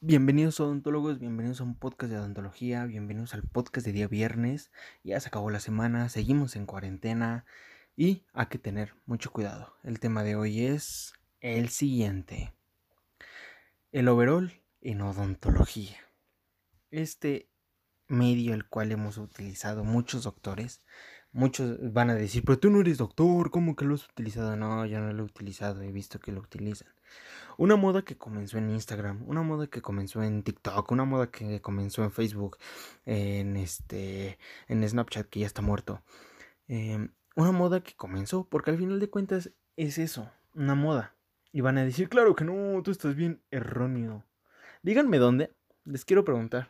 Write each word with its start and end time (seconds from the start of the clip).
Bienvenidos 0.00 0.60
odontólogos, 0.60 1.18
bienvenidos 1.18 1.60
a 1.60 1.64
un 1.64 1.74
podcast 1.74 2.12
de 2.12 2.20
odontología, 2.20 2.84
bienvenidos 2.84 3.34
al 3.34 3.42
podcast 3.42 3.84
de 3.84 3.92
día 3.92 4.06
viernes. 4.06 4.70
Ya 5.02 5.18
se 5.18 5.26
acabó 5.26 5.50
la 5.50 5.58
semana, 5.58 6.08
seguimos 6.08 6.54
en 6.54 6.66
cuarentena 6.66 7.44
y 7.96 8.22
hay 8.32 8.46
que 8.46 8.58
tener 8.58 8.94
mucho 9.06 9.32
cuidado. 9.32 9.74
El 9.82 9.98
tema 9.98 10.22
de 10.22 10.36
hoy 10.36 10.66
es 10.66 11.14
el 11.40 11.68
siguiente. 11.70 12.54
El 13.90 14.06
overall 14.06 14.52
en 14.82 15.00
odontología. 15.00 15.96
Este 16.92 17.50
medio 18.06 18.54
el 18.54 18.68
cual 18.68 18.92
hemos 18.92 19.18
utilizado 19.18 19.82
muchos 19.82 20.22
doctores. 20.22 20.80
Muchos 21.32 21.92
van 21.92 22.10
a 22.10 22.14
decir, 22.14 22.44
pero 22.44 22.60
tú 22.60 22.70
no 22.70 22.82
eres 22.82 22.98
doctor, 22.98 23.50
¿cómo 23.50 23.74
que 23.74 23.84
lo 23.84 23.96
has 23.96 24.08
utilizado? 24.08 24.54
No, 24.54 24.86
yo 24.86 25.00
no 25.00 25.12
lo 25.12 25.24
he 25.24 25.26
utilizado, 25.26 25.82
he 25.82 25.90
visto 25.90 26.20
que 26.20 26.30
lo 26.30 26.40
utilizan. 26.40 26.86
Una 27.56 27.76
moda 27.76 28.02
que 28.02 28.16
comenzó 28.16 28.58
en 28.58 28.70
Instagram, 28.70 29.24
una 29.28 29.42
moda 29.42 29.66
que 29.66 29.82
comenzó 29.82 30.22
en 30.22 30.42
TikTok, 30.42 30.92
una 30.92 31.04
moda 31.04 31.30
que 31.30 31.60
comenzó 31.60 32.04
en 32.04 32.12
Facebook, 32.12 32.58
en 33.04 33.56
este, 33.56 34.38
en 34.68 34.88
Snapchat 34.88 35.28
que 35.28 35.40
ya 35.40 35.46
está 35.46 35.60
muerto. 35.60 36.02
Em, 36.68 37.10
una 37.34 37.52
moda 37.52 37.82
que 37.82 37.94
comenzó, 37.94 38.44
porque 38.48 38.70
al 38.70 38.78
final 38.78 39.00
de 39.00 39.10
cuentas 39.10 39.50
es 39.76 39.98
eso, 39.98 40.30
una 40.54 40.74
moda. 40.74 41.14
Y 41.52 41.60
van 41.62 41.78
a 41.78 41.84
decir, 41.84 42.08
claro 42.08 42.34
que 42.36 42.44
no, 42.44 42.82
tú 42.82 42.90
estás 42.90 43.16
bien 43.16 43.42
erróneo. 43.50 44.24
Díganme 44.82 45.18
dónde, 45.18 45.52
les 45.84 46.04
quiero 46.04 46.24
preguntar. 46.24 46.68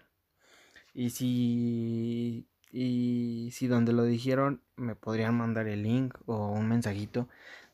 Y 0.95 1.11
si 1.11 2.49
y 2.71 3.51
si 3.53 3.67
donde 3.67 3.93
lo 3.93 4.05
dijeron 4.05 4.63
me 4.77 4.95
podrían 4.95 5.37
mandar 5.37 5.69
el 5.69 5.83
link 5.83 6.15
o 6.27 6.49
un 6.49 6.69
mensajito 6.69 7.29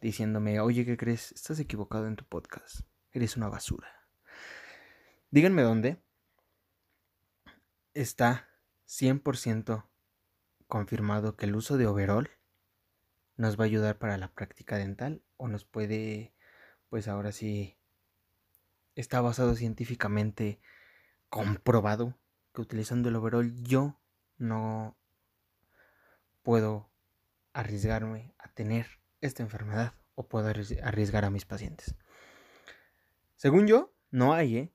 diciéndome, 0.04 0.60
oye, 0.60 0.84
¿qué 0.84 0.98
crees? 0.98 1.32
Estás 1.32 1.58
equivocado 1.60 2.06
en 2.06 2.16
tu 2.16 2.26
podcast. 2.26 2.80
Eres 3.12 3.38
una 3.38 3.48
basura. 3.48 3.88
Díganme 5.30 5.62
dónde 5.62 5.98
está 7.94 8.46
100% 8.86 9.88
confirmado 10.66 11.36
que 11.36 11.46
el 11.46 11.56
uso 11.56 11.78
de 11.78 11.86
overall 11.86 12.28
nos 13.36 13.58
va 13.58 13.64
a 13.64 13.66
ayudar 13.66 13.98
para 13.98 14.18
la 14.18 14.30
práctica 14.30 14.76
dental 14.76 15.22
o 15.38 15.48
nos 15.48 15.64
puede, 15.64 16.34
pues 16.90 17.08
ahora 17.08 17.32
sí, 17.32 17.78
está 18.96 19.22
basado 19.22 19.54
científicamente 19.54 20.60
comprobado 21.30 22.18
que 22.52 22.60
utilizando 22.60 23.08
el 23.08 23.16
overall 23.16 23.54
yo 23.62 23.98
no 24.36 24.98
puedo 26.42 26.90
arriesgarme 27.54 28.34
a 28.36 28.48
tener 28.52 29.00
esta 29.22 29.42
enfermedad 29.42 29.94
o 30.14 30.26
puedo 30.26 30.48
arriesgar 30.48 31.24
a 31.24 31.30
mis 31.30 31.44
pacientes. 31.44 31.94
Según 33.36 33.66
yo, 33.66 33.92
no 34.10 34.32
hay, 34.32 34.56
¿eh? 34.56 34.72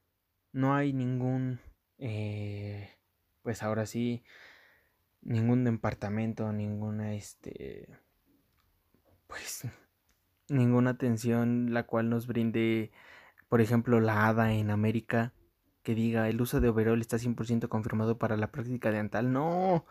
No 0.51 0.75
hay 0.75 0.93
ningún, 0.93 1.59
eh, 1.97 2.89
pues 3.41 3.63
ahora 3.63 3.85
sí, 3.85 4.23
ningún 5.21 5.63
departamento, 5.63 6.51
ninguna, 6.51 7.13
este, 7.13 7.87
pues, 9.27 9.67
ninguna 10.49 10.91
atención 10.91 11.73
la 11.73 11.83
cual 11.83 12.09
nos 12.09 12.27
brinde, 12.27 12.91
por 13.47 13.61
ejemplo, 13.61 13.99
la 13.99 14.27
ADA 14.27 14.53
en 14.53 14.71
América, 14.71 15.33
que 15.83 15.95
diga 15.95 16.27
el 16.29 16.41
uso 16.41 16.59
de 16.59 16.69
overol 16.69 17.01
está 17.01 17.17
100% 17.17 17.69
confirmado 17.69 18.17
para 18.17 18.37
la 18.37 18.51
práctica 18.51 18.91
dental. 18.91 19.31
No, 19.31 19.85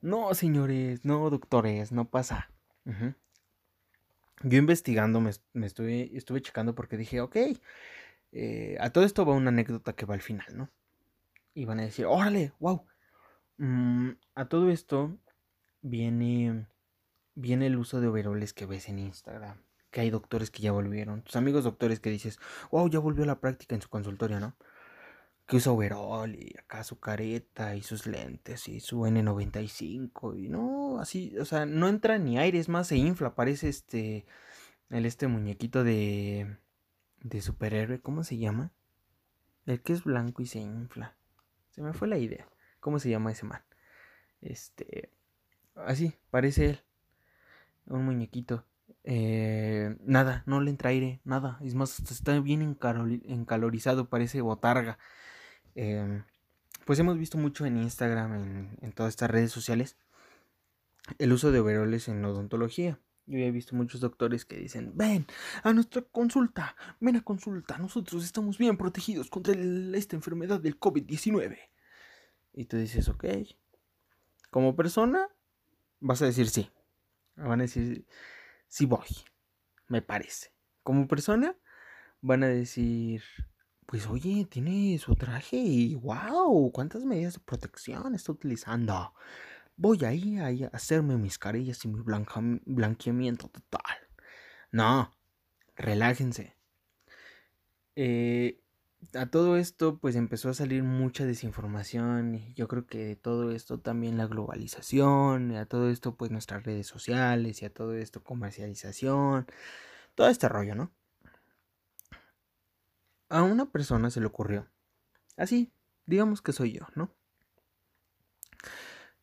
no, 0.00 0.34
señores, 0.34 1.04
no, 1.04 1.28
doctores, 1.30 1.92
no 1.92 2.08
pasa. 2.08 2.50
Yo 4.42 4.58
investigando 4.58 5.20
me, 5.20 5.30
estuve, 5.66 6.10
estuve 6.16 6.42
checando 6.42 6.74
porque 6.74 6.96
dije, 6.96 7.20
ok, 7.20 7.36
eh, 8.32 8.76
a 8.80 8.90
todo 8.90 9.04
esto 9.04 9.24
va 9.24 9.34
una 9.34 9.48
anécdota 9.48 9.94
que 9.94 10.06
va 10.06 10.14
al 10.14 10.20
final, 10.20 10.46
¿no? 10.54 10.70
Y 11.54 11.64
van 11.64 11.80
a 11.80 11.84
decir, 11.84 12.06
órale, 12.06 12.52
wow. 12.58 12.84
Mm, 13.58 14.10
a 14.34 14.48
todo 14.48 14.70
esto 14.70 15.18
viene, 15.80 16.66
viene 17.34 17.66
el 17.66 17.76
uso 17.76 18.00
de 18.00 18.08
overoles 18.08 18.52
que 18.52 18.66
ves 18.66 18.88
en 18.88 18.98
Instagram. 18.98 19.62
Que 19.90 20.02
hay 20.02 20.10
doctores 20.10 20.50
que 20.50 20.60
ya 20.60 20.72
volvieron. 20.72 21.22
Tus 21.22 21.36
amigos 21.36 21.64
doctores 21.64 22.00
que 22.00 22.10
dices, 22.10 22.38
wow, 22.70 22.88
ya 22.90 22.98
volvió 22.98 23.24
a 23.24 23.26
la 23.26 23.40
práctica 23.40 23.74
en 23.74 23.80
su 23.80 23.88
consultorio, 23.88 24.40
¿no? 24.40 24.54
Que 25.46 25.56
usa 25.56 25.72
overall 25.72 26.34
y 26.34 26.54
acá 26.58 26.82
su 26.84 26.98
careta 26.98 27.76
y 27.76 27.82
sus 27.82 28.06
lentes 28.06 28.68
y 28.68 28.80
su 28.80 29.06
N95 29.06 30.38
y 30.38 30.48
no, 30.48 30.98
así, 31.00 31.36
o 31.38 31.44
sea, 31.44 31.66
no 31.66 31.88
entra 31.88 32.18
ni 32.18 32.38
aire, 32.38 32.58
es 32.58 32.68
más, 32.68 32.88
se 32.88 32.96
infla, 32.96 33.34
parece 33.34 33.68
este, 33.68 34.26
el 34.90 35.06
este 35.06 35.28
muñequito 35.28 35.84
de, 35.84 36.58
de 37.22 37.40
superhéroe, 37.42 38.00
¿cómo 38.00 38.24
se 38.24 38.38
llama? 38.38 38.72
El 39.66 39.82
que 39.82 39.92
es 39.92 40.04
blanco 40.04 40.42
y 40.42 40.46
se 40.46 40.60
infla. 40.60 41.16
Se 41.70 41.82
me 41.82 41.92
fue 41.92 42.08
la 42.08 42.18
idea. 42.18 42.48
¿Cómo 42.80 42.98
se 42.98 43.10
llama 43.10 43.32
ese 43.32 43.44
man? 43.44 43.62
Este, 44.40 45.10
así, 45.74 46.14
parece 46.30 46.70
él. 46.70 46.80
Un 47.86 48.04
muñequito. 48.04 48.64
Eh, 49.02 49.96
nada, 50.00 50.42
no 50.46 50.60
le 50.60 50.70
entra 50.70 50.90
aire, 50.90 51.20
nada. 51.24 51.58
Es 51.62 51.74
más, 51.74 51.98
está 51.98 52.38
bien 52.40 52.62
encalorizado, 52.62 54.08
parece 54.08 54.40
botarga. 54.40 54.98
Em, 55.76 56.24
pues 56.86 56.98
hemos 56.98 57.18
visto 57.18 57.36
mucho 57.36 57.66
en 57.66 57.76
Instagram, 57.76 58.76
en, 58.80 58.92
todas 58.92 59.10
estas 59.12 59.30
redes 59.30 59.52
sociales, 59.52 59.96
el 61.18 61.32
uso 61.32 61.52
de 61.52 61.60
overoles 61.60 62.08
en 62.08 62.24
odontología. 62.24 62.98
Yo 63.26 63.38
he 63.38 63.50
visto 63.50 63.76
muchos 63.76 64.00
doctores 64.00 64.44
que 64.44 64.56
dicen, 64.56 64.92
ven 64.96 65.26
a 65.62 65.72
nuestra 65.72 66.00
consulta, 66.00 66.76
ven 67.00 67.16
a 67.16 67.22
consulta, 67.22 67.76
nosotros 67.76 68.24
estamos 68.24 68.56
bien 68.56 68.76
protegidos 68.76 69.28
contra 69.28 69.52
esta 69.52 70.16
enfermedad 70.16 70.60
del 70.60 70.80
COVID-19. 70.80 71.58
Y 72.54 72.64
tú 72.64 72.78
dices, 72.78 73.08
ok, 73.08 73.24
como 74.50 74.76
persona 74.76 75.28
vas 76.00 76.22
a 76.22 76.26
decir 76.26 76.48
sí. 76.48 76.70
Van 77.34 77.60
a 77.60 77.64
decir, 77.64 78.06
sí 78.68 78.86
voy, 78.86 79.06
me 79.88 80.00
parece. 80.00 80.52
Como 80.82 81.06
persona 81.06 81.54
van 82.22 82.44
a 82.44 82.48
decir, 82.48 83.22
pues 83.86 84.06
oye, 84.08 84.46
tiene 84.50 84.98
su 84.98 85.14
traje 85.16 85.56
y 85.56 85.94
wow, 85.94 86.70
cuántas 86.72 87.04
medidas 87.04 87.34
de 87.34 87.40
protección 87.40 88.14
está 88.14 88.32
utilizando. 88.32 89.14
Voy 89.76 90.04
ahí 90.04 90.38
a 90.38 90.68
hacerme 90.72 91.16
mis 91.16 91.38
carillas 91.38 91.84
y 91.84 91.88
mi 91.88 92.00
blanqueamiento 92.02 93.48
total. 93.48 93.96
No, 94.72 95.12
relájense. 95.76 96.56
Eh, 97.96 98.60
a 99.14 99.26
todo 99.26 99.56
esto 99.56 99.98
pues 99.98 100.16
empezó 100.16 100.48
a 100.50 100.54
salir 100.54 100.82
mucha 100.82 101.24
desinformación 101.24 102.34
y 102.34 102.54
yo 102.54 102.68
creo 102.68 102.86
que 102.86 102.98
de 102.98 103.16
todo 103.16 103.52
esto 103.52 103.80
también 103.80 104.18
la 104.18 104.26
globalización, 104.26 105.52
y 105.52 105.56
a 105.56 105.66
todo 105.66 105.90
esto 105.90 106.16
pues 106.16 106.30
nuestras 106.30 106.64
redes 106.64 106.86
sociales 106.86 107.62
y 107.62 107.66
a 107.66 107.72
todo 107.72 107.94
esto 107.94 108.22
comercialización, 108.24 109.46
todo 110.14 110.28
este 110.28 110.48
rollo, 110.48 110.74
¿no? 110.74 110.92
A 113.28 113.42
una 113.42 113.70
persona 113.70 114.10
se 114.10 114.20
le 114.20 114.26
ocurrió. 114.26 114.68
Así, 115.36 115.72
digamos 116.06 116.42
que 116.42 116.52
soy 116.52 116.72
yo, 116.72 116.86
¿no? 116.94 117.10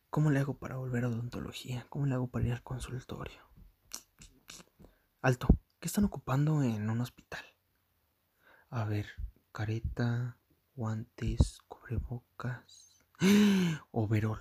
¿Cómo 0.10 0.30
le 0.30 0.40
hago 0.40 0.58
para 0.58 0.76
volver 0.76 1.06
a 1.06 1.10
odontología? 1.10 1.88
¿Cómo 1.90 2.06
le 2.06 2.14
hago 2.14 2.28
para 2.28 2.46
ir 2.46 2.54
al 2.54 2.62
consultorio? 2.62 3.42
Alto, 5.22 5.48
¿qué 5.80 5.88
están 5.88 6.06
ocupando 6.06 6.62
en 6.62 6.90
un 6.90 7.02
hospital? 7.02 7.44
A 8.70 8.86
ver, 8.86 9.08
careta, 9.52 10.38
guantes, 10.76 11.60
cubrebocas, 11.68 13.06
overol. 13.92 14.40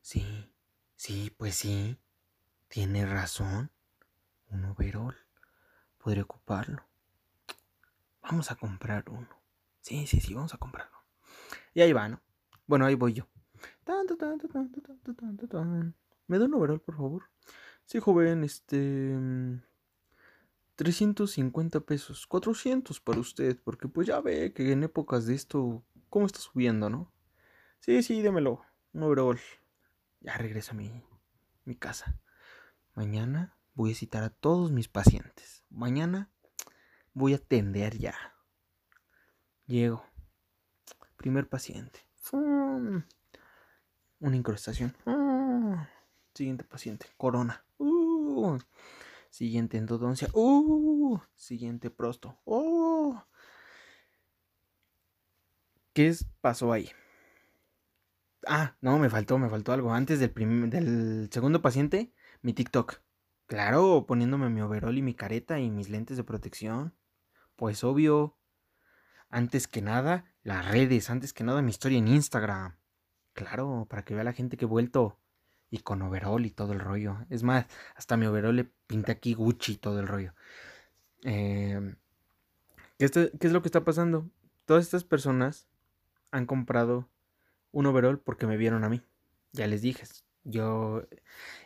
Sí, 0.00 0.50
sí, 0.96 1.34
pues 1.36 1.56
sí, 1.56 1.98
tiene 2.68 3.04
razón. 3.04 3.70
Un 4.50 4.64
overol. 4.64 5.16
Podría 5.98 6.22
ocuparlo. 6.22 6.87
Vamos 8.28 8.50
a 8.50 8.56
comprar 8.56 9.08
uno. 9.08 9.28
Sí, 9.80 10.06
sí, 10.06 10.20
sí, 10.20 10.34
vamos 10.34 10.52
a 10.52 10.58
comprarlo. 10.58 10.98
Y 11.72 11.80
ahí 11.80 11.94
va, 11.94 12.10
¿no? 12.10 12.20
Bueno, 12.66 12.84
ahí 12.84 12.94
voy 12.94 13.14
yo. 13.14 13.26
¿Me 16.26 16.38
da 16.38 16.44
un 16.44 16.54
overall, 16.54 16.80
por 16.80 16.96
favor? 16.96 17.22
Sí, 17.86 17.98
joven, 18.00 18.44
este... 18.44 19.16
350 20.76 21.80
pesos, 21.80 22.26
400 22.26 23.00
para 23.00 23.18
usted, 23.18 23.58
porque 23.64 23.88
pues 23.88 24.06
ya 24.06 24.20
ve 24.20 24.52
que 24.52 24.72
en 24.72 24.84
épocas 24.84 25.26
de 25.26 25.34
esto, 25.34 25.82
¿cómo 26.10 26.26
está 26.26 26.38
subiendo, 26.38 26.90
no? 26.90 27.10
Sí, 27.80 28.02
sí, 28.02 28.20
démelo, 28.20 28.62
un 28.92 29.04
overall. 29.04 29.40
Ya 30.20 30.36
regreso 30.36 30.72
a 30.72 30.74
mi, 30.74 31.02
mi 31.64 31.74
casa. 31.76 32.20
Mañana 32.94 33.56
voy 33.74 33.92
a 33.92 33.94
citar 33.94 34.22
a 34.22 34.30
todos 34.30 34.70
mis 34.70 34.86
pacientes. 34.86 35.64
Mañana 35.70 36.30
Voy 37.18 37.32
a 37.32 37.38
atender 37.38 37.98
ya. 37.98 38.14
Llego. 39.66 40.04
Primer 41.16 41.48
paciente. 41.48 42.06
Una 42.30 44.36
incrustación. 44.36 44.94
Siguiente 46.32 46.62
paciente. 46.62 47.06
Corona. 47.16 47.64
Uh. 47.78 48.60
Siguiente 49.30 49.78
endodoncia. 49.78 50.28
Uh. 50.32 51.18
Siguiente 51.34 51.90
prosto. 51.90 52.38
Oh. 52.44 53.20
¿Qué 55.92 56.14
pasó 56.40 56.72
ahí? 56.72 56.88
Ah, 58.46 58.76
no, 58.80 58.96
me 59.00 59.10
faltó, 59.10 59.38
me 59.38 59.50
faltó 59.50 59.72
algo. 59.72 59.92
Antes 59.92 60.20
del, 60.20 60.32
del 60.70 61.28
segundo 61.32 61.62
paciente, 61.62 62.12
mi 62.42 62.52
TikTok. 62.52 63.00
Claro, 63.48 64.04
poniéndome 64.06 64.50
mi 64.50 64.60
overol 64.60 64.96
y 64.96 65.02
mi 65.02 65.14
careta 65.14 65.58
y 65.58 65.68
mis 65.68 65.88
lentes 65.88 66.16
de 66.16 66.22
protección. 66.22 66.94
Pues 67.58 67.82
obvio. 67.82 68.36
Antes 69.30 69.66
que 69.66 69.82
nada, 69.82 70.32
las 70.44 70.70
redes. 70.70 71.10
Antes 71.10 71.32
que 71.32 71.42
nada, 71.42 71.60
mi 71.60 71.70
historia 71.70 71.98
en 71.98 72.06
Instagram. 72.06 72.76
Claro, 73.32 73.84
para 73.90 74.04
que 74.04 74.14
vea 74.14 74.22
la 74.22 74.32
gente 74.32 74.56
que 74.56 74.64
he 74.64 74.68
vuelto. 74.68 75.18
Y 75.68 75.78
con 75.78 76.00
overol 76.00 76.46
y 76.46 76.50
todo 76.52 76.72
el 76.72 76.78
rollo. 76.78 77.18
Es 77.30 77.42
más, 77.42 77.66
hasta 77.96 78.16
mi 78.16 78.26
overol 78.26 78.54
le 78.54 78.64
pinté 78.86 79.10
aquí 79.10 79.34
Gucci 79.34 79.72
y 79.72 79.76
todo 79.76 79.98
el 79.98 80.06
rollo. 80.06 80.34
Em, 81.24 81.96
¿qué, 82.96 83.06
es 83.06 83.52
lo 83.52 83.60
que 83.60 83.68
está 83.68 83.82
pasando? 83.82 84.30
Todas 84.64 84.84
estas 84.84 85.02
personas 85.02 85.66
han 86.30 86.46
comprado 86.46 87.08
un 87.72 87.86
overall 87.86 88.20
porque 88.20 88.46
me 88.46 88.56
vieron 88.56 88.84
a 88.84 88.88
mí. 88.88 89.02
Ya 89.50 89.66
les 89.66 89.82
dije, 89.82 90.06
yo 90.44 91.02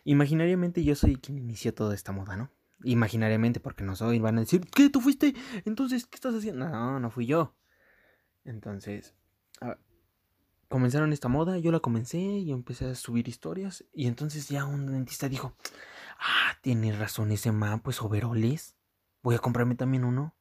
imaginariamente 0.04 0.84
yo 0.84 0.94
soy 0.94 1.16
quien 1.16 1.36
inició 1.36 1.74
toda 1.74 1.94
esta 1.94 2.12
moda, 2.12 2.36
¿no? 2.36 2.50
Imaginariamente 2.84 3.60
porque 3.60 3.84
no 3.84 3.96
soy, 3.96 4.18
van 4.18 4.38
a 4.38 4.40
decir, 4.40 4.62
¿qué? 4.74 4.90
¿Tú 4.90 5.00
fuiste? 5.00 5.34
Entonces, 5.64 6.06
¿qué 6.06 6.16
estás 6.16 6.34
haciendo? 6.34 6.68
No, 6.68 6.98
no 7.00 7.10
fui 7.10 7.26
yo. 7.26 7.54
Entonces, 8.44 9.14
comenzaron 10.68 11.12
esta 11.12 11.28
moda, 11.28 11.58
yo 11.58 11.70
la 11.70 11.80
comencé 11.80 12.18
y 12.18 12.50
empecé 12.50 12.86
a 12.86 12.94
subir 12.94 13.28
historias 13.28 13.84
y 13.92 14.06
entonces 14.06 14.48
ya 14.48 14.64
un 14.64 14.86
dentista 14.86 15.28
dijo, 15.28 15.54
ah, 16.18 16.56
tiene 16.62 16.92
razón 16.92 17.30
ese 17.30 17.52
man, 17.52 17.80
pues 17.80 18.00
overoles, 18.02 18.74
voy 19.22 19.34
a 19.34 19.38
comprarme 19.38 19.74
también 19.74 20.04
uno. 20.04 20.34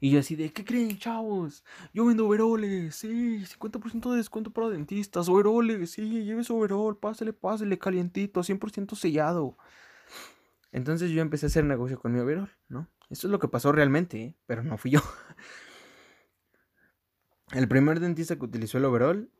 Y 0.00 0.10
yo 0.10 0.20
así 0.20 0.36
de, 0.36 0.52
¿qué 0.52 0.64
creen, 0.64 0.96
chavos? 0.96 1.64
Yo 1.92 2.06
vendo 2.06 2.26
overoles, 2.26 2.94
sí, 2.94 3.44
50% 3.44 4.10
de 4.12 4.16
descuento 4.18 4.52
para 4.52 4.68
dentistas, 4.68 5.28
overoles, 5.28 5.90
sí, 5.90 6.24
lleve 6.24 6.44
su 6.44 6.56
overol, 6.56 6.96
pásale, 6.96 7.32
pásale, 7.32 7.78
calientito, 7.78 8.42
100% 8.42 8.94
sellado. 8.94 9.58
Entonces 10.72 11.10
yo 11.10 11.22
empecé 11.22 11.46
a 11.46 11.48
hacer 11.48 11.64
negocio 11.64 11.98
con 11.98 12.12
mi 12.12 12.20
overol, 12.20 12.50
¿no? 12.68 12.88
Eso 13.10 13.26
es 13.26 13.30
lo 13.30 13.38
que 13.38 13.48
pasó 13.48 13.72
realmente, 13.72 14.22
¿eh? 14.22 14.36
pero 14.46 14.62
no 14.62 14.76
fui 14.76 14.92
yo. 14.92 15.00
El 17.52 17.66
primer 17.66 18.00
dentista 18.00 18.36
que 18.36 18.44
utilizó 18.44 18.76
el 18.76 18.84
overol 18.84 19.30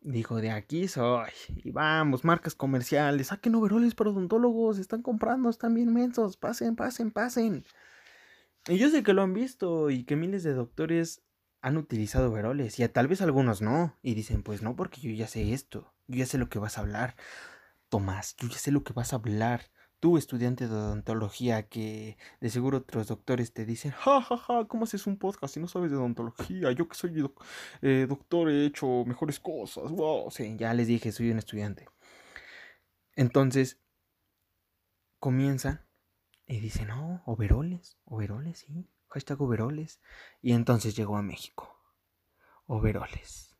dijo, 0.00 0.36
de 0.36 0.50
aquí 0.50 0.88
soy, 0.88 1.28
y 1.48 1.70
vamos, 1.70 2.24
marcas 2.24 2.54
comerciales, 2.54 3.26
saquen 3.26 3.56
overoles 3.56 3.94
para 3.94 4.08
odontólogos, 4.08 4.78
están 4.78 5.02
comprando, 5.02 5.50
están 5.50 5.74
bien 5.74 5.92
mensos, 5.92 6.38
pasen, 6.38 6.76
pasen, 6.76 7.10
pasen. 7.10 7.64
Y 8.68 8.78
yo 8.78 8.88
sé 8.88 9.02
que 9.02 9.12
lo 9.12 9.22
han 9.22 9.34
visto 9.34 9.90
y 9.90 10.04
que 10.04 10.16
miles 10.16 10.44
de 10.44 10.54
doctores 10.54 11.22
han 11.60 11.76
utilizado 11.76 12.30
veroles 12.30 12.78
y 12.78 12.88
tal 12.88 13.08
vez 13.08 13.22
algunos 13.22 13.62
no. 13.62 13.96
Y 14.02 14.14
dicen, 14.14 14.42
pues 14.42 14.62
no, 14.62 14.76
porque 14.76 15.00
yo 15.00 15.10
ya 15.10 15.26
sé 15.26 15.52
esto, 15.52 15.92
yo 16.06 16.18
ya 16.18 16.26
sé 16.26 16.38
lo 16.38 16.48
que 16.48 16.58
vas 16.58 16.78
a 16.78 16.82
hablar. 16.82 17.16
Tomás, 17.88 18.36
yo 18.36 18.48
ya 18.48 18.58
sé 18.58 18.70
lo 18.70 18.84
que 18.84 18.92
vas 18.92 19.12
a 19.12 19.16
hablar. 19.16 19.70
Tú, 20.00 20.16
estudiante 20.16 20.68
de 20.68 20.74
odontología, 20.74 21.68
que 21.68 22.16
de 22.40 22.50
seguro 22.50 22.78
otros 22.78 23.08
doctores 23.08 23.52
te 23.52 23.64
dicen, 23.66 23.90
ja, 23.90 24.22
ja, 24.22 24.36
ja, 24.36 24.64
¿cómo 24.66 24.84
haces 24.84 25.08
un 25.08 25.18
podcast 25.18 25.54
si 25.54 25.60
no 25.60 25.66
sabes 25.66 25.90
de 25.90 25.96
odontología? 25.96 26.70
Yo 26.70 26.88
que 26.88 26.94
soy 26.94 27.28
eh, 27.82 28.06
doctor 28.08 28.48
he 28.48 28.66
hecho 28.66 29.04
mejores 29.04 29.40
cosas. 29.40 29.90
Wow, 29.90 30.30
sí, 30.30 30.56
ya 30.56 30.72
les 30.72 30.86
dije, 30.86 31.10
soy 31.10 31.32
un 31.32 31.38
estudiante. 31.38 31.88
Entonces, 33.16 33.80
comienza 35.18 35.84
y 36.46 36.60
dice, 36.60 36.84
no, 36.84 37.22
overoles, 37.26 37.98
overoles, 38.04 38.60
sí, 38.60 38.88
hashtag 39.08 39.40
overoles. 39.42 40.00
Y 40.40 40.52
entonces 40.52 40.94
llegó 40.96 41.16
a 41.16 41.22
México. 41.22 41.76
Overoles. 42.66 43.56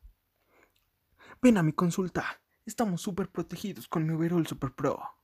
Ven 1.41 1.57
a 1.57 1.63
mi 1.63 1.73
consulta. 1.73 2.41
Estamos 2.65 3.01
súper 3.01 3.29
protegidos 3.29 3.87
con 3.87 4.05
mi 4.05 4.13
overol 4.13 4.47
Super 4.47 4.73
Pro. 4.73 5.18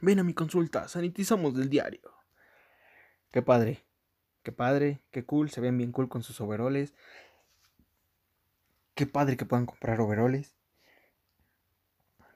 Ven 0.00 0.20
a 0.20 0.24
mi 0.24 0.32
consulta, 0.34 0.88
sanitizamos 0.88 1.54
del 1.54 1.68
diario. 1.68 2.12
Qué 3.30 3.42
padre, 3.42 3.84
qué 4.42 4.52
padre, 4.52 5.00
qué 5.10 5.24
cool, 5.24 5.50
se 5.50 5.60
ven 5.60 5.76
bien 5.76 5.92
cool 5.92 6.08
con 6.08 6.22
sus 6.22 6.40
overoles. 6.40 6.94
Qué 8.94 9.06
padre 9.06 9.36
que 9.36 9.44
puedan 9.44 9.66
comprar 9.66 10.00
overoles. 10.00 10.54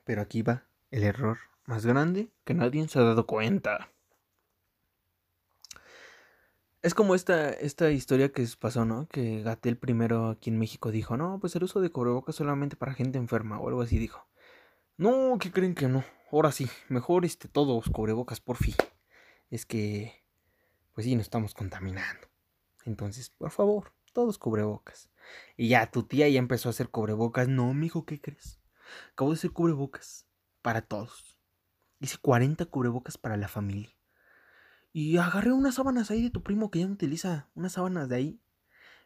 Pero 0.04 0.22
aquí 0.22 0.42
va 0.42 0.64
el 0.90 1.04
error 1.04 1.38
más 1.64 1.86
grande 1.86 2.30
que 2.44 2.54
nadie 2.54 2.86
se 2.88 2.98
ha 2.98 3.02
dado 3.02 3.26
cuenta. 3.26 3.90
Es 6.82 6.94
como 6.94 7.14
esta, 7.14 7.50
esta 7.50 7.92
historia 7.92 8.32
que 8.32 8.44
pasó, 8.58 8.84
¿no? 8.84 9.06
Que 9.06 9.42
Gatel 9.42 9.76
primero 9.76 10.30
aquí 10.30 10.50
en 10.50 10.58
México 10.58 10.90
dijo, 10.90 11.16
no, 11.16 11.38
pues 11.40 11.54
el 11.54 11.62
uso 11.62 11.80
de 11.80 11.90
cubrebocas 11.90 12.34
solamente 12.34 12.74
para 12.74 12.94
gente 12.94 13.18
enferma 13.18 13.60
o 13.60 13.68
algo 13.68 13.82
así 13.82 13.98
dijo. 13.98 14.26
No, 15.02 15.37
¿qué 15.40 15.50
creen 15.50 15.75
que 15.75 15.88
no? 15.88 16.04
Ahora 16.31 16.52
sí, 16.52 16.69
mejor 16.88 17.25
este, 17.25 17.49
todos 17.49 17.90
cubrebocas, 17.90 18.38
por 18.38 18.56
fin. 18.56 18.76
Es 19.50 19.66
que, 19.66 20.22
pues 20.94 21.06
sí, 21.06 21.16
nos 21.16 21.22
estamos 21.22 21.54
contaminando. 21.54 22.28
Entonces, 22.84 23.28
por 23.31 23.50
favor, 23.50 23.93
todos 24.12 24.38
cubrebocas. 24.38 25.10
Y 25.56 25.70
ya, 25.70 25.90
tu 25.90 26.04
tía 26.04 26.28
ya 26.28 26.38
empezó 26.38 26.69
a 26.69 26.70
hacer 26.70 26.88
cubrebocas. 26.88 27.49
No, 27.49 27.75
mijo, 27.75 28.06
¿qué 28.06 28.20
crees? 28.20 28.60
Acabo 29.10 29.31
de 29.31 29.38
hacer 29.38 29.50
cubrebocas 29.50 30.28
para 30.62 30.82
todos. 30.82 31.37
Hice 31.98 32.19
40 32.19 32.66
cubrebocas 32.66 33.19
para 33.19 33.37
la 33.37 33.48
familia. 33.48 33.90
Y 34.93 35.16
agarré 35.16 35.50
unas 35.50 35.75
sábanas 35.75 36.12
ahí 36.12 36.22
de 36.22 36.31
tu 36.31 36.44
primo 36.44 36.70
que 36.70 36.78
ya 36.78 36.87
no 36.87 36.93
utiliza, 36.93 37.48
unas 37.56 37.72
sábanas 37.72 38.08
de 38.08 38.14
ahí. 38.14 38.40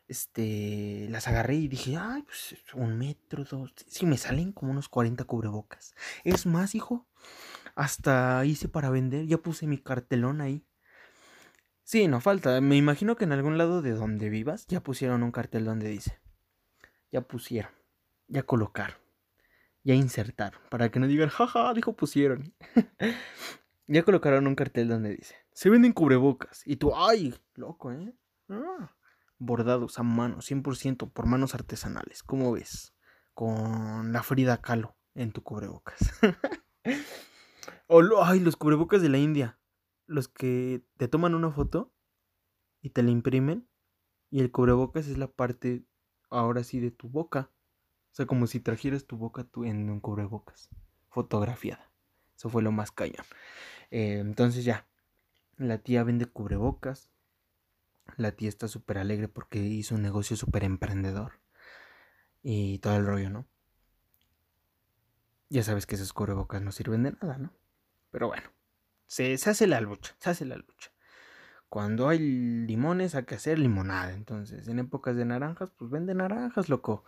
Este, 0.08 1.08
las 1.10 1.26
agarré 1.26 1.56
y 1.56 1.68
dije, 1.68 1.96
ay, 1.96 2.22
pues 2.22 2.56
un 2.74 2.96
metro, 2.96 3.44
dos. 3.44 3.72
Sí, 3.88 4.06
me 4.06 4.18
salen 4.18 4.52
como 4.52 4.70
unos 4.70 4.88
40 4.88 5.24
cubrebocas. 5.24 5.94
Es 6.22 6.46
más, 6.46 6.74
hijo, 6.74 7.06
hasta 7.74 8.44
hice 8.44 8.68
para 8.68 8.90
vender, 8.90 9.26
ya 9.26 9.38
puse 9.38 9.66
mi 9.66 9.78
cartelón 9.78 10.40
ahí. 10.40 10.64
Sí, 11.82 12.08
no 12.08 12.20
falta. 12.20 12.60
Me 12.60 12.76
imagino 12.76 13.16
que 13.16 13.24
en 13.24 13.32
algún 13.32 13.58
lado 13.58 13.80
de 13.80 13.92
donde 13.92 14.28
vivas 14.28 14.66
ya 14.66 14.82
pusieron 14.82 15.22
un 15.22 15.30
cartel 15.30 15.64
donde 15.64 15.88
dice. 15.88 16.18
Ya 17.12 17.20
pusieron. 17.20 17.70
Ya 18.26 18.42
colocaron. 18.42 18.96
Ya 19.84 19.94
insertaron. 19.94 20.60
Para 20.68 20.90
que 20.90 20.98
no 20.98 21.06
digan, 21.06 21.28
jaja, 21.28 21.72
dijo 21.74 21.94
pusieron. 21.94 22.54
ya 23.86 24.02
colocaron 24.02 24.48
un 24.48 24.56
cartel 24.56 24.88
donde 24.88 25.14
dice. 25.14 25.36
Se 25.52 25.70
venden 25.70 25.92
cubrebocas. 25.92 26.62
Y 26.66 26.74
tú, 26.74 26.92
ay, 26.92 27.34
loco, 27.54 27.92
¿eh? 27.92 28.12
Ah, 28.48 28.95
bordados 29.38 29.98
a 29.98 30.02
mano, 30.02 30.38
100% 30.38 31.10
por 31.10 31.26
manos 31.26 31.54
artesanales. 31.54 32.22
¿Cómo 32.22 32.52
ves? 32.52 32.94
Con 33.34 34.12
la 34.12 34.22
Frida 34.22 34.60
Kahlo 34.60 34.96
en 35.14 35.32
tu 35.32 35.42
cubrebocas. 35.42 35.98
o, 37.86 38.02
ay, 38.22 38.40
los 38.40 38.56
cubrebocas 38.56 39.02
de 39.02 39.08
la 39.08 39.18
India. 39.18 39.58
Los 40.06 40.28
que 40.28 40.84
te 40.96 41.08
toman 41.08 41.34
una 41.34 41.50
foto 41.50 41.92
y 42.80 42.90
te 42.90 43.02
la 43.02 43.10
imprimen. 43.10 43.68
Y 44.30 44.40
el 44.40 44.50
cubrebocas 44.50 45.06
es 45.08 45.18
la 45.18 45.28
parte, 45.28 45.84
ahora 46.30 46.64
sí, 46.64 46.80
de 46.80 46.90
tu 46.90 47.08
boca. 47.08 47.50
O 48.12 48.14
sea, 48.16 48.26
como 48.26 48.46
si 48.46 48.60
trajeras 48.60 49.06
tu 49.06 49.16
boca 49.16 49.46
en 49.64 49.90
un 49.90 50.00
cubrebocas. 50.00 50.68
Fotografiada. 51.08 51.90
Eso 52.36 52.48
fue 52.48 52.62
lo 52.62 52.72
más 52.72 52.90
cañón. 52.90 53.24
Eh, 53.90 54.18
entonces 54.18 54.64
ya, 54.64 54.86
la 55.56 55.78
tía 55.78 56.04
vende 56.04 56.26
cubrebocas. 56.26 57.10
La 58.16 58.32
tía 58.32 58.48
está 58.48 58.68
súper 58.68 58.98
alegre 58.98 59.28
porque 59.28 59.58
hizo 59.58 59.94
un 59.94 60.02
negocio 60.02 60.36
súper 60.36 60.64
emprendedor. 60.64 61.40
Y 62.42 62.78
todo 62.78 62.96
el 62.96 63.06
rollo, 63.06 63.30
¿no? 63.30 63.46
Ya 65.48 65.62
sabes 65.62 65.86
que 65.86 65.96
esos 65.96 66.12
cubrebocas 66.12 66.62
no 66.62 66.72
sirven 66.72 67.02
de 67.02 67.12
nada, 67.12 67.38
¿no? 67.38 67.52
Pero 68.10 68.28
bueno, 68.28 68.50
se, 69.06 69.36
se 69.38 69.50
hace 69.50 69.66
la 69.66 69.80
lucha, 69.80 70.14
se 70.18 70.30
hace 70.30 70.44
la 70.44 70.56
lucha. 70.56 70.92
Cuando 71.68 72.08
hay 72.08 72.18
limones 72.18 73.14
hay 73.14 73.24
que 73.24 73.34
hacer 73.34 73.58
limonada. 73.58 74.12
Entonces, 74.12 74.68
en 74.68 74.78
épocas 74.78 75.16
de 75.16 75.24
naranjas, 75.24 75.70
pues 75.76 75.90
vende 75.90 76.14
naranjas, 76.14 76.68
loco. 76.68 77.04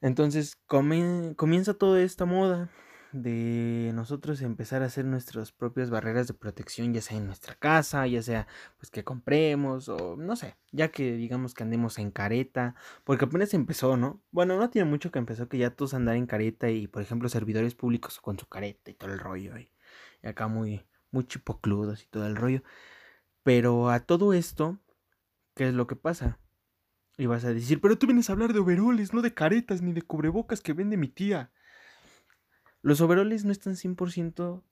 Entonces 0.00 0.56
comienza 0.66 1.74
toda 1.74 2.02
esta 2.02 2.26
moda 2.26 2.70
de 3.14 3.92
nosotros 3.94 4.42
empezar 4.42 4.82
a 4.82 4.86
hacer 4.86 5.04
nuestras 5.04 5.52
propias 5.52 5.88
barreras 5.88 6.26
de 6.26 6.34
protección, 6.34 6.92
ya 6.92 7.00
sea 7.00 7.16
en 7.16 7.26
nuestra 7.26 7.54
casa, 7.54 8.06
ya 8.08 8.20
sea 8.22 8.48
pues 8.76 8.90
que 8.90 9.04
compremos 9.04 9.88
o 9.88 10.16
no 10.16 10.34
sé, 10.34 10.56
ya 10.72 10.88
que 10.90 11.12
digamos 11.12 11.54
que 11.54 11.62
andemos 11.62 11.98
en 12.00 12.10
careta, 12.10 12.74
porque 13.04 13.26
apenas 13.26 13.54
empezó, 13.54 13.96
¿no? 13.96 14.20
Bueno, 14.32 14.58
no 14.58 14.68
tiene 14.68 14.90
mucho 14.90 15.12
que 15.12 15.20
empezó 15.20 15.48
que 15.48 15.58
ya 15.58 15.70
todos 15.70 15.94
andar 15.94 16.16
en 16.16 16.26
careta 16.26 16.70
y 16.70 16.88
por 16.88 17.02
ejemplo 17.02 17.28
servidores 17.28 17.76
públicos 17.76 18.20
con 18.20 18.36
su 18.36 18.46
careta 18.46 18.90
y 18.90 18.94
todo 18.94 19.12
el 19.12 19.20
rollo 19.20 19.56
y, 19.58 19.70
acá 20.24 20.48
muy 20.48 20.84
muy 21.12 21.24
chipocludos 21.24 22.02
y 22.02 22.06
todo 22.06 22.26
el 22.26 22.36
rollo. 22.36 22.62
Pero 23.44 23.90
a 23.90 24.00
todo 24.00 24.32
esto, 24.32 24.78
¿qué 25.54 25.68
es 25.68 25.74
lo 25.74 25.86
que 25.86 25.96
pasa? 25.96 26.40
Y 27.16 27.26
vas 27.26 27.44
a 27.44 27.54
decir, 27.54 27.80
pero 27.80 27.98
tú 27.98 28.06
vienes 28.06 28.28
a 28.28 28.32
hablar 28.32 28.52
de 28.52 28.60
overoles, 28.60 29.14
no 29.14 29.22
de 29.22 29.34
caretas 29.34 29.82
ni 29.82 29.92
de 29.92 30.02
cubrebocas 30.02 30.60
que 30.60 30.72
vende 30.72 30.96
mi 30.96 31.08
tía. 31.08 31.52
Los 32.84 33.00
overoles 33.00 33.46
no 33.46 33.50
están 33.50 33.76
100% 33.76 34.62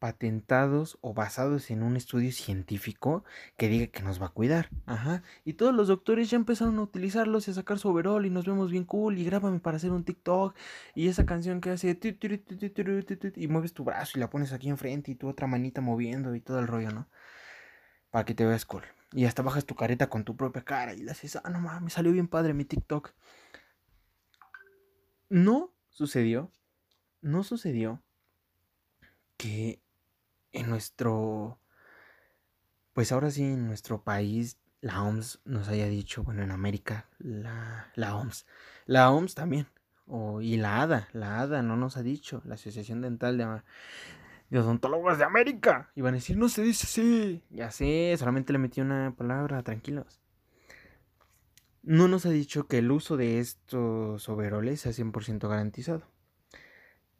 patentados 0.00 0.98
o 1.02 1.14
basados 1.14 1.70
en 1.70 1.84
un 1.84 1.96
estudio 1.96 2.32
científico 2.32 3.22
que 3.56 3.68
diga 3.68 3.86
que 3.86 4.02
nos 4.02 4.20
va 4.20 4.26
a 4.26 4.30
cuidar. 4.30 4.70
Ajá. 4.86 5.22
Y 5.44 5.52
todos 5.52 5.72
los 5.72 5.86
doctores 5.86 6.30
ya 6.30 6.36
empezaron 6.36 6.76
a 6.78 6.82
utilizarlos 6.82 7.46
y 7.46 7.52
a 7.52 7.54
sacar 7.54 7.78
su 7.78 7.90
overall 7.90 8.26
y 8.26 8.30
nos 8.30 8.44
vemos 8.44 8.72
bien 8.72 8.82
cool 8.82 9.18
y 9.18 9.24
grábame 9.24 9.60
para 9.60 9.76
hacer 9.76 9.92
un 9.92 10.02
TikTok 10.02 10.56
y 10.96 11.06
esa 11.06 11.26
canción 11.26 11.60
que 11.60 11.70
hace 11.70 11.96
y 13.36 13.46
mueves 13.46 13.72
tu 13.72 13.84
brazo 13.84 14.18
y 14.18 14.20
la 14.20 14.30
pones 14.30 14.52
aquí 14.52 14.68
enfrente 14.68 15.12
y 15.12 15.14
tu 15.14 15.28
otra 15.28 15.46
manita 15.46 15.80
moviendo 15.80 16.34
y 16.34 16.40
todo 16.40 16.58
el 16.58 16.66
rollo, 16.66 16.90
¿no? 16.90 17.08
Para 18.10 18.24
que 18.24 18.34
te 18.34 18.44
veas 18.44 18.64
cool. 18.64 18.82
Y 19.12 19.26
hasta 19.26 19.42
bajas 19.42 19.64
tu 19.64 19.76
careta 19.76 20.08
con 20.08 20.24
tu 20.24 20.36
propia 20.36 20.64
cara 20.64 20.92
y 20.92 21.04
le 21.04 21.12
haces, 21.12 21.36
ah, 21.36 21.50
no 21.50 21.60
mames, 21.60 21.92
salió 21.92 22.10
bien 22.10 22.26
padre 22.26 22.52
mi 22.52 22.64
TikTok. 22.64 23.12
No 25.28 25.72
sucedió, 25.88 26.50
no 27.20 27.44
sucedió 27.44 28.02
que 29.36 29.80
en 30.52 30.68
nuestro, 30.68 31.58
pues 32.92 33.12
ahora 33.12 33.30
sí, 33.30 33.44
en 33.44 33.66
nuestro 33.66 34.02
país, 34.02 34.58
la 34.80 35.02
OMS 35.02 35.40
nos 35.44 35.68
haya 35.68 35.86
dicho, 35.86 36.22
bueno, 36.22 36.42
en 36.42 36.50
América, 36.50 37.08
la, 37.18 37.90
la 37.94 38.16
OMS, 38.16 38.46
la 38.86 39.10
OMS 39.10 39.34
también, 39.34 39.66
o, 40.06 40.40
y 40.40 40.56
la 40.56 40.82
ADA, 40.82 41.08
la 41.12 41.40
ADA 41.40 41.62
no 41.62 41.76
nos 41.76 41.96
ha 41.96 42.02
dicho, 42.02 42.42
la 42.44 42.54
Asociación 42.54 43.00
Dental 43.00 43.38
de, 43.38 44.58
Odontólogos 44.58 45.18
de 45.18 45.24
América, 45.24 45.90
iban 45.94 46.14
a 46.14 46.16
decir, 46.16 46.36
no 46.36 46.48
se 46.48 46.62
dice 46.62 46.86
así, 46.86 47.42
ya 47.50 47.70
sé, 47.70 48.14
solamente 48.18 48.52
le 48.52 48.58
metí 48.58 48.80
una 48.80 49.14
palabra, 49.16 49.62
tranquilos. 49.62 50.20
No 51.82 52.08
nos 52.08 52.26
ha 52.26 52.30
dicho 52.30 52.66
que 52.66 52.78
el 52.78 52.90
uso 52.90 53.16
de 53.16 53.38
estos 53.38 54.28
overoles 54.28 54.80
sea 54.80 54.92
100% 54.92 55.48
garantizado. 55.48 56.02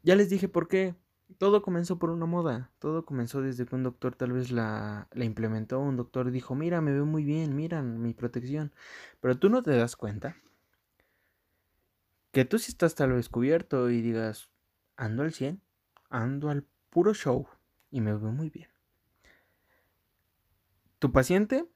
Ya 0.03 0.17
les 0.17 0.31
dije 0.31 0.49
por 0.49 0.69
qué 0.69 0.95
todo 1.37 1.63
comenzó 1.63 1.99
por 1.99 2.11
una 2.11 2.27
moda. 2.27 2.71
Todo 2.79 3.05
comenzó 3.05 3.43
desde 3.43 3.67
que 3.67 3.75
un 3.75 3.83
doctor 3.83 4.15
tal 4.15 4.33
vez 4.33 4.51
la, 4.51 5.09
la, 5.13 5.25
implementó. 5.25 5.81
Un 5.81 5.97
doctor 5.97 6.31
dijo, 6.31 6.55
mira, 6.55 6.81
me 6.81 6.93
veo 6.93 7.05
muy 7.05 7.25
bien, 7.25 7.55
mira 7.55 7.83
mi 7.83 8.15
protección. 8.15 8.73
Pero 9.21 9.39
tú 9.39 9.51
no 9.51 9.63
te 9.63 9.73
das 9.73 9.97
cuenta 9.97 10.37
que 12.33 12.45
tú 12.45 12.59
sí 12.59 12.71
estás 12.71 12.95
tal 12.95 13.13
vez 13.13 13.29
cubierto 13.29 13.91
y 13.91 14.01
digas, 14.01 14.51
ando 14.97 15.23
al 15.23 15.33
100, 15.33 15.61
ando 16.11 16.51
al 16.51 16.65
puro 16.91 17.15
show 17.15 17.49
y 17.91 18.01
me 18.01 18.15
veo 18.15 18.33
muy 18.33 18.51
bien. 18.51 18.69
Tu 20.99 21.13
paciente 21.13 21.67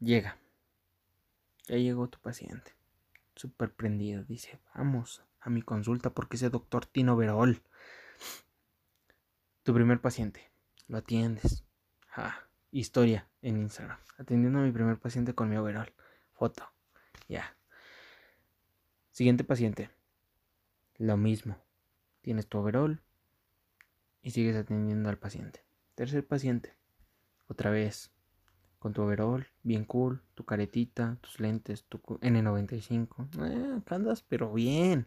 llega. 0.00 0.38
Ya 1.66 1.76
llegó 1.76 2.08
tu 2.08 2.18
paciente. 2.18 2.72
Súper 3.36 3.72
prendido. 3.72 4.24
Dice, 4.24 4.58
vamos 4.74 5.22
a 5.42 5.50
mi 5.50 5.62
consulta 5.62 6.10
porque 6.10 6.36
ese 6.36 6.50
doctor 6.50 6.86
Tino 6.86 7.16
Verol 7.16 7.62
tu 9.62 9.72
primer 9.74 10.00
paciente. 10.00 10.50
Lo 10.88 10.98
atiendes. 10.98 11.64
Historia 12.70 13.28
en 13.42 13.58
Instagram. 13.58 13.98
Atendiendo 14.18 14.58
a 14.58 14.62
mi 14.62 14.72
primer 14.72 14.98
paciente 14.98 15.34
con 15.34 15.48
mi 15.48 15.56
overall. 15.56 15.92
Foto. 16.32 16.64
Ya. 17.28 17.56
Siguiente 19.12 19.44
paciente. 19.44 19.90
Lo 20.98 21.16
mismo. 21.16 21.56
Tienes 22.22 22.48
tu 22.48 22.58
overall 22.58 23.00
y 24.20 24.30
sigues 24.30 24.56
atendiendo 24.56 25.08
al 25.08 25.18
paciente. 25.18 25.64
Tercer 25.94 26.26
paciente. 26.26 26.74
Otra 27.46 27.70
vez. 27.70 28.10
Con 28.78 28.92
tu 28.92 29.02
overall, 29.02 29.46
bien 29.62 29.84
cool, 29.84 30.22
tu 30.34 30.44
caretita, 30.44 31.16
tus 31.20 31.38
lentes, 31.38 31.84
tu 31.84 31.98
N95. 31.98 33.28
Eh, 33.46 33.82
andas 33.86 34.22
pero 34.22 34.52
bien. 34.52 35.06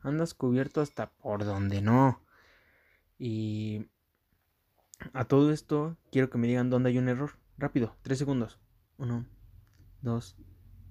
Andas 0.00 0.34
cubierto 0.34 0.80
hasta 0.80 1.10
por 1.10 1.44
donde 1.44 1.82
no. 1.82 2.22
Y 3.18 3.86
a 5.12 5.24
todo 5.24 5.52
esto 5.52 5.96
quiero 6.10 6.30
que 6.30 6.38
me 6.38 6.46
digan 6.46 6.70
dónde 6.70 6.90
hay 6.90 6.98
un 6.98 7.08
error. 7.08 7.32
Rápido, 7.56 7.96
tres 8.02 8.18
segundos. 8.18 8.60
Uno, 8.96 9.26
dos, 10.00 10.36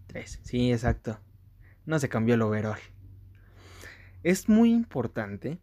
tres. 0.07 0.39
Sí, 0.43 0.71
exacto. 0.71 1.19
No 1.85 1.99
se 1.99 2.09
cambió 2.09 2.35
el 2.35 2.41
overall. 2.41 2.79
Es 4.23 4.49
muy 4.49 4.73
importante 4.73 5.61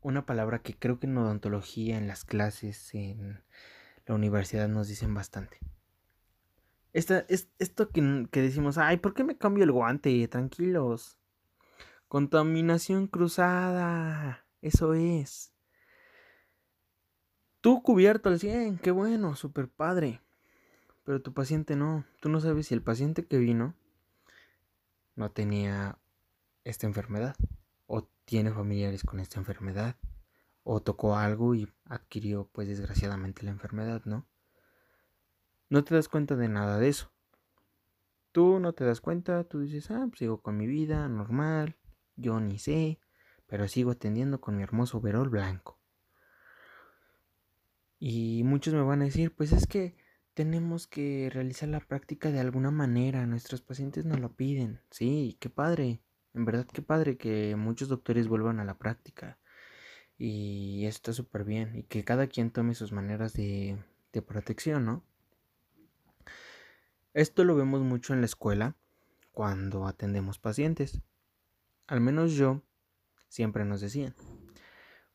una 0.00 0.26
palabra 0.26 0.60
que 0.60 0.74
creo 0.74 0.98
que 0.98 1.06
en 1.06 1.18
odontología, 1.18 1.98
en 1.98 2.08
las 2.08 2.24
clases, 2.24 2.94
en 2.94 3.42
la 4.06 4.14
universidad 4.14 4.68
nos 4.68 4.88
dicen 4.88 5.14
bastante. 5.14 5.58
Esta, 6.92 7.24
es, 7.28 7.48
esto 7.58 7.90
que, 7.90 8.26
que 8.32 8.42
decimos, 8.42 8.78
ay, 8.78 8.96
¿por 8.96 9.14
qué 9.14 9.22
me 9.22 9.36
cambio 9.36 9.64
el 9.64 9.72
guante? 9.72 10.26
Tranquilos. 10.26 11.17
Contaminación 12.08 13.06
cruzada. 13.06 14.46
Eso 14.62 14.94
es. 14.94 15.52
Tú 17.60 17.82
cubierto 17.82 18.30
al 18.30 18.40
100, 18.40 18.78
qué 18.78 18.90
bueno, 18.90 19.36
súper 19.36 19.68
padre. 19.68 20.22
Pero 21.04 21.20
tu 21.20 21.34
paciente 21.34 21.76
no. 21.76 22.04
Tú 22.20 22.28
no 22.28 22.40
sabes 22.40 22.66
si 22.66 22.74
el 22.74 22.82
paciente 22.82 23.26
que 23.26 23.38
vino 23.38 23.74
no 25.16 25.30
tenía 25.32 25.98
esta 26.64 26.86
enfermedad. 26.86 27.36
O 27.86 28.08
tiene 28.24 28.52
familiares 28.52 29.04
con 29.04 29.20
esta 29.20 29.38
enfermedad. 29.38 29.96
O 30.62 30.80
tocó 30.80 31.16
algo 31.16 31.54
y 31.54 31.68
adquirió, 31.84 32.48
pues 32.52 32.68
desgraciadamente, 32.68 33.42
la 33.42 33.50
enfermedad, 33.50 34.02
¿no? 34.04 34.26
No 35.68 35.84
te 35.84 35.94
das 35.94 36.08
cuenta 36.08 36.36
de 36.36 36.48
nada 36.48 36.78
de 36.78 36.88
eso. 36.88 37.12
Tú 38.32 38.60
no 38.60 38.72
te 38.72 38.84
das 38.84 39.00
cuenta, 39.00 39.44
tú 39.44 39.60
dices, 39.60 39.90
ah, 39.90 40.06
pues 40.08 40.18
sigo 40.20 40.40
con 40.40 40.56
mi 40.56 40.66
vida 40.66 41.08
normal, 41.08 41.77
yo 42.18 42.38
ni 42.40 42.58
sé, 42.58 43.00
pero 43.46 43.66
sigo 43.68 43.92
atendiendo 43.92 44.40
con 44.40 44.56
mi 44.56 44.62
hermoso 44.62 45.00
verol 45.00 45.30
blanco. 45.30 45.78
Y 47.98 48.42
muchos 48.44 48.74
me 48.74 48.82
van 48.82 49.02
a 49.02 49.06
decir, 49.06 49.34
pues 49.34 49.52
es 49.52 49.66
que 49.66 49.96
tenemos 50.34 50.86
que 50.86 51.30
realizar 51.32 51.68
la 51.68 51.80
práctica 51.80 52.30
de 52.30 52.38
alguna 52.38 52.70
manera, 52.70 53.26
nuestros 53.26 53.60
pacientes 53.60 54.04
nos 54.04 54.20
lo 54.20 54.36
piden. 54.36 54.80
Sí, 54.90 55.36
qué 55.40 55.50
padre, 55.50 56.00
en 56.34 56.44
verdad 56.44 56.66
qué 56.72 56.82
padre 56.82 57.16
que 57.16 57.56
muchos 57.56 57.88
doctores 57.88 58.28
vuelvan 58.28 58.60
a 58.60 58.64
la 58.64 58.78
práctica. 58.78 59.38
Y 60.16 60.86
está 60.86 61.12
súper 61.12 61.44
bien, 61.44 61.76
y 61.76 61.82
que 61.84 62.04
cada 62.04 62.26
quien 62.26 62.50
tome 62.50 62.74
sus 62.74 62.92
maneras 62.92 63.32
de, 63.32 63.82
de 64.12 64.22
protección, 64.22 64.84
¿no? 64.84 65.04
Esto 67.14 67.44
lo 67.44 67.56
vemos 67.56 67.80
mucho 67.82 68.14
en 68.14 68.20
la 68.20 68.26
escuela 68.26 68.76
cuando 69.32 69.86
atendemos 69.86 70.38
pacientes. 70.38 71.00
Al 71.88 72.00
menos 72.00 72.34
yo 72.34 72.62
siempre 73.28 73.64
nos 73.64 73.80
decían, 73.80 74.14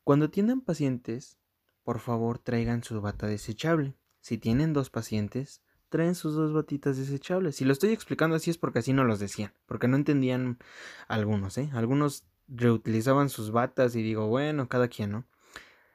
cuando 0.02 0.26
atiendan 0.26 0.60
pacientes, 0.60 1.38
por 1.82 2.00
favor 2.00 2.38
traigan 2.38 2.84
su 2.84 3.00
bata 3.00 3.26
desechable. 3.26 3.96
Si 4.20 4.38
tienen 4.38 4.72
dos 4.72 4.90
pacientes, 4.90 5.62
traen 5.88 6.14
sus 6.14 6.34
dos 6.34 6.52
batitas 6.52 6.96
desechables. 6.96 7.56
Si 7.56 7.64
lo 7.64 7.72
estoy 7.72 7.90
explicando 7.90 8.36
así 8.36 8.50
es 8.50 8.58
porque 8.58 8.80
así 8.80 8.92
no 8.92 9.04
los 9.04 9.20
decían, 9.20 9.54
porque 9.66 9.88
no 9.88 9.96
entendían 9.96 10.58
algunos, 11.08 11.56
¿eh? 11.56 11.70
Algunos 11.72 12.24
reutilizaban 12.48 13.28
sus 13.28 13.52
batas 13.52 13.94
y 13.94 14.02
digo, 14.02 14.26
bueno, 14.26 14.68
cada 14.68 14.88
quien, 14.88 15.12
¿no? 15.12 15.26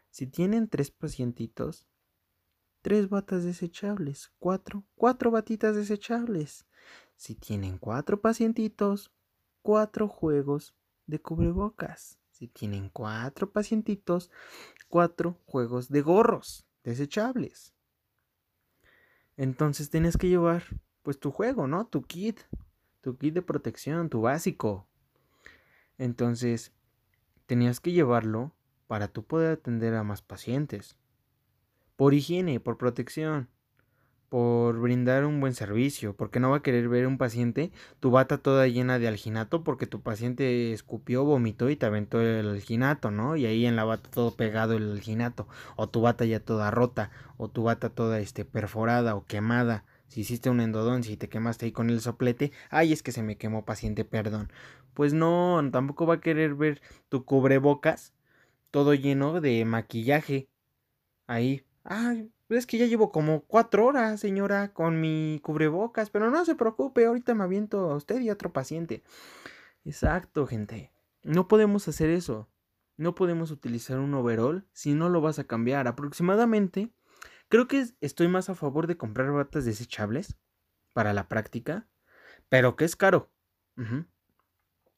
Si 0.09 0.25
tienen 0.25 0.69
tres 0.69 0.89
pacientitos, 0.91 1.85
tres 2.81 3.09
batas 3.09 3.43
desechables, 3.43 4.31
cuatro, 4.39 4.85
cuatro 4.95 5.31
batitas 5.31 5.75
desechables. 5.75 6.65
Si 7.15 7.35
tienen 7.35 7.77
cuatro 7.77 8.21
pacientitos, 8.21 9.11
cuatro 9.69 10.07
juegos 10.07 10.73
de 11.05 11.21
cubrebocas. 11.21 12.17
Si 12.31 12.47
tienen 12.47 12.89
cuatro 12.89 13.51
pacientitos, 13.51 14.31
cuatro 14.87 15.37
juegos 15.45 15.89
de 15.89 16.01
gorros 16.01 16.65
desechables. 16.83 17.75
Entonces 19.37 19.91
tienes 19.91 20.17
que 20.17 20.27
llevar 20.27 20.63
pues 21.03 21.19
tu 21.19 21.29
juego, 21.29 21.67
¿no? 21.67 21.85
Tu 21.85 22.01
kit, 22.01 22.39
tu 23.01 23.15
kit 23.15 23.35
de 23.35 23.43
protección, 23.43 24.09
tu 24.09 24.21
básico. 24.21 24.87
Entonces 25.99 26.73
tenías 27.45 27.79
que 27.79 27.91
llevarlo 27.91 28.55
para 28.87 29.07
tú 29.07 29.23
poder 29.23 29.51
atender 29.51 29.93
a 29.93 30.03
más 30.03 30.23
pacientes. 30.23 30.97
Por 31.95 32.15
higiene, 32.15 32.59
por 32.59 32.79
protección 32.79 33.49
por 34.29 34.79
brindar 34.79 35.25
un 35.25 35.41
buen 35.41 35.53
servicio, 35.53 36.15
porque 36.15 36.39
no 36.39 36.51
va 36.51 36.57
a 36.57 36.61
querer 36.61 36.87
ver 36.87 37.07
un 37.07 37.17
paciente 37.17 37.71
tu 37.99 38.11
bata 38.11 38.37
toda 38.37 38.67
llena 38.67 38.99
de 38.99 39.07
alginato 39.07 39.63
porque 39.63 39.87
tu 39.87 40.01
paciente 40.01 40.71
escupió, 40.71 41.23
vomitó 41.25 41.69
y 41.69 41.75
te 41.75 41.85
aventó 41.87 42.21
el 42.21 42.47
alginato, 42.47 43.11
¿no? 43.11 43.35
Y 43.35 43.45
ahí 43.45 43.65
en 43.65 43.75
la 43.75 43.83
bata 43.85 44.09
todo 44.11 44.35
pegado 44.35 44.75
el 44.75 44.91
alginato, 44.91 45.47
o 45.75 45.89
tu 45.89 46.01
bata 46.01 46.25
ya 46.25 46.39
toda 46.39 46.71
rota, 46.71 47.11
o 47.37 47.49
tu 47.49 47.63
bata 47.63 47.89
toda 47.89 48.19
este 48.19 48.45
perforada 48.45 49.15
o 49.15 49.25
quemada. 49.25 49.85
Si 50.07 50.21
hiciste 50.21 50.49
un 50.49 50.61
endodoncia 50.61 51.13
y 51.13 51.17
te 51.17 51.29
quemaste 51.29 51.65
ahí 51.65 51.71
con 51.71 51.89
el 51.89 52.01
soplete, 52.01 52.51
ay, 52.69 52.93
es 52.93 53.03
que 53.03 53.11
se 53.11 53.23
me 53.23 53.37
quemó 53.37 53.65
paciente, 53.65 54.05
perdón. 54.05 54.51
Pues 54.93 55.13
no, 55.13 55.61
tampoco 55.71 56.05
va 56.07 56.15
a 56.15 56.21
querer 56.21 56.55
ver 56.55 56.81
tu 57.09 57.25
cubrebocas 57.25 58.13
todo 58.71 58.93
lleno 58.93 59.41
de 59.41 59.65
maquillaje. 59.65 60.49
Ahí, 61.27 61.63
ay, 61.83 62.31
es 62.57 62.65
que 62.65 62.77
ya 62.77 62.85
llevo 62.87 63.11
como 63.11 63.41
cuatro 63.41 63.85
horas, 63.85 64.19
señora, 64.19 64.73
con 64.73 64.99
mi 65.01 65.39
cubrebocas, 65.43 66.09
pero 66.09 66.31
no 66.31 66.45
se 66.45 66.55
preocupe, 66.55 67.05
ahorita 67.05 67.35
me 67.35 67.43
aviento 67.43 67.91
a 67.91 67.95
usted 67.95 68.19
y 68.21 68.29
a 68.29 68.33
otro 68.33 68.51
paciente. 68.51 69.03
Exacto, 69.85 70.47
gente. 70.47 70.91
No 71.23 71.47
podemos 71.47 71.87
hacer 71.87 72.09
eso. 72.09 72.49
no 72.97 73.15
podemos 73.15 73.49
utilizar 73.51 73.97
un 73.99 74.13
overall 74.13 74.65
si 74.73 74.93
no 74.93 75.07
lo 75.09 75.21
vas 75.21 75.39
a 75.39 75.45
cambiar. 75.45 75.87
Aproximadamente, 75.87 76.89
creo 77.47 77.67
que 77.67 77.85
estoy 78.01 78.27
más 78.27 78.49
a 78.49 78.55
favor 78.55 78.87
de 78.87 78.97
comprar 78.97 79.31
batas 79.31 79.65
desechables 79.65 80.37
para 80.93 81.13
la 81.13 81.29
práctica, 81.29 81.87
pero 82.49 82.75
que 82.75 82.85
es 82.85 82.95
caro. 82.97 83.31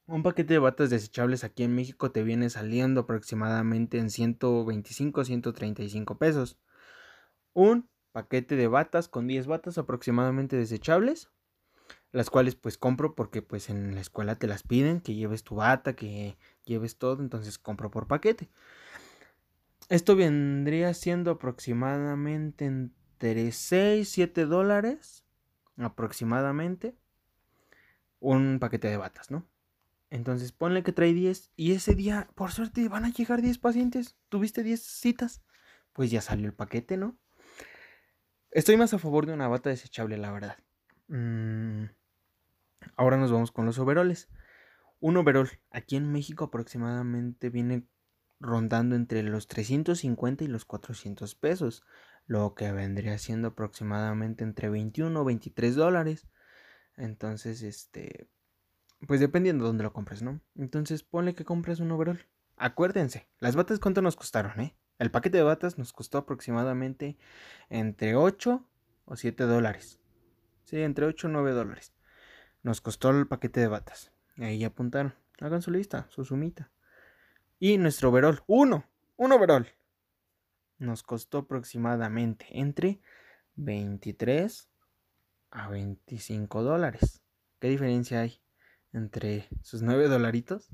Un 0.06 0.22
paquete 0.22 0.54
de 0.54 0.58
batas 0.58 0.90
desechables 0.90 1.44
aquí 1.44 1.62
en 1.62 1.74
México 1.76 2.10
te 2.10 2.24
viene 2.24 2.50
saliendo 2.50 3.02
aproximadamente 3.02 3.98
en 3.98 4.10
125, 4.10 5.24
135 5.24 6.18
pesos. 6.18 6.58
Un 7.54 7.88
paquete 8.12 8.56
de 8.56 8.68
batas 8.68 9.08
con 9.08 9.26
10 9.26 9.46
batas 9.46 9.78
aproximadamente 9.78 10.56
desechables 10.56 11.30
las 12.12 12.28
cuales 12.28 12.54
pues 12.54 12.76
compro 12.76 13.14
porque 13.14 13.42
pues 13.42 13.70
en 13.70 13.94
la 13.94 14.00
escuela 14.00 14.36
te 14.36 14.46
las 14.46 14.62
piden, 14.62 15.00
que 15.00 15.14
lleves 15.14 15.42
tu 15.44 15.56
bata, 15.56 15.94
que 15.94 16.36
lleves 16.64 16.96
todo, 16.96 17.22
entonces 17.22 17.58
compro 17.58 17.90
por 17.90 18.06
paquete. 18.06 18.50
Esto 19.88 20.14
vendría 20.14 20.94
siendo 20.94 21.32
aproximadamente 21.32 22.66
entre 22.66 23.50
6, 23.50 24.08
7 24.08 24.44
dólares, 24.44 25.24
aproximadamente, 25.76 26.94
un 28.20 28.58
paquete 28.60 28.88
de 28.88 28.98
batas, 28.98 29.30
¿no? 29.30 29.46
Entonces 30.10 30.52
ponle 30.52 30.82
que 30.82 30.92
trae 30.92 31.14
10 31.14 31.50
y 31.56 31.72
ese 31.72 31.94
día, 31.94 32.28
por 32.34 32.52
suerte, 32.52 32.86
van 32.88 33.06
a 33.06 33.12
llegar 33.12 33.40
10 33.40 33.56
pacientes. 33.58 34.16
¿Tuviste 34.28 34.62
10 34.62 34.82
citas? 34.82 35.42
Pues 35.94 36.10
ya 36.10 36.20
salió 36.20 36.46
el 36.46 36.54
paquete, 36.54 36.98
¿no? 36.98 37.16
Estoy 38.52 38.76
más 38.76 38.94
a 38.94 38.98
favor 38.98 39.26
de 39.26 39.32
una 39.32 39.48
bata 39.48 39.70
desechable, 39.70 40.16
la 40.16 40.30
verdad. 40.30 40.56
Mmm 41.08 41.86
Ahora 42.96 43.16
nos 43.16 43.32
vamos 43.32 43.52
con 43.52 43.66
los 43.66 43.78
overoles. 43.78 44.28
Un 45.00 45.16
overol 45.16 45.50
aquí 45.70 45.96
en 45.96 46.10
México 46.12 46.44
aproximadamente 46.44 47.50
viene 47.50 47.86
rondando 48.40 48.96
entre 48.96 49.22
los 49.22 49.46
350 49.48 50.44
y 50.44 50.48
los 50.48 50.64
400 50.64 51.34
pesos, 51.34 51.84
lo 52.26 52.54
que 52.54 52.72
vendría 52.72 53.18
siendo 53.18 53.48
aproximadamente 53.48 54.44
entre 54.44 54.68
21 54.68 55.20
o 55.20 55.24
23 55.24 55.74
dólares. 55.74 56.28
Entonces, 56.96 57.62
este, 57.62 58.28
pues 59.06 59.20
dependiendo 59.20 59.64
de 59.64 59.68
dónde 59.68 59.84
lo 59.84 59.92
compres, 59.92 60.22
¿no? 60.22 60.40
Entonces, 60.56 61.02
ponle 61.02 61.34
que 61.34 61.44
compres 61.44 61.80
un 61.80 61.90
overol. 61.92 62.26
Acuérdense, 62.56 63.28
las 63.38 63.56
batas 63.56 63.80
cuánto 63.80 64.02
nos 64.02 64.16
costaron, 64.16 64.60
¿eh? 64.60 64.76
El 64.98 65.10
paquete 65.10 65.38
de 65.38 65.42
batas 65.42 65.78
nos 65.78 65.92
costó 65.92 66.18
aproximadamente 66.18 67.16
entre 67.70 68.14
8 68.14 68.64
o 69.04 69.16
7 69.16 69.44
dólares. 69.44 69.98
Sí, 70.64 70.80
entre 70.80 71.06
8 71.06 71.26
o 71.26 71.30
9 71.30 71.52
dólares. 71.52 71.92
Nos 72.62 72.80
costó 72.80 73.10
el 73.10 73.26
paquete 73.26 73.60
de 73.60 73.68
batas. 73.68 74.12
Ahí 74.38 74.64
apuntaron. 74.64 75.14
Hagan 75.40 75.62
su 75.62 75.70
lista, 75.70 76.06
su 76.10 76.24
sumita. 76.24 76.70
Y 77.58 77.78
nuestro 77.78 78.10
overall. 78.10 78.42
Uno. 78.46 78.84
Un 79.16 79.32
overall. 79.32 79.66
Nos 80.78 81.02
costó 81.02 81.38
aproximadamente 81.38 82.46
entre 82.50 83.00
23 83.56 84.68
a 85.50 85.68
25 85.68 86.62
dólares. 86.62 87.22
¿Qué 87.58 87.68
diferencia 87.68 88.20
hay 88.20 88.40
entre 88.92 89.48
sus 89.62 89.82
9 89.82 90.08
dolaritos 90.08 90.68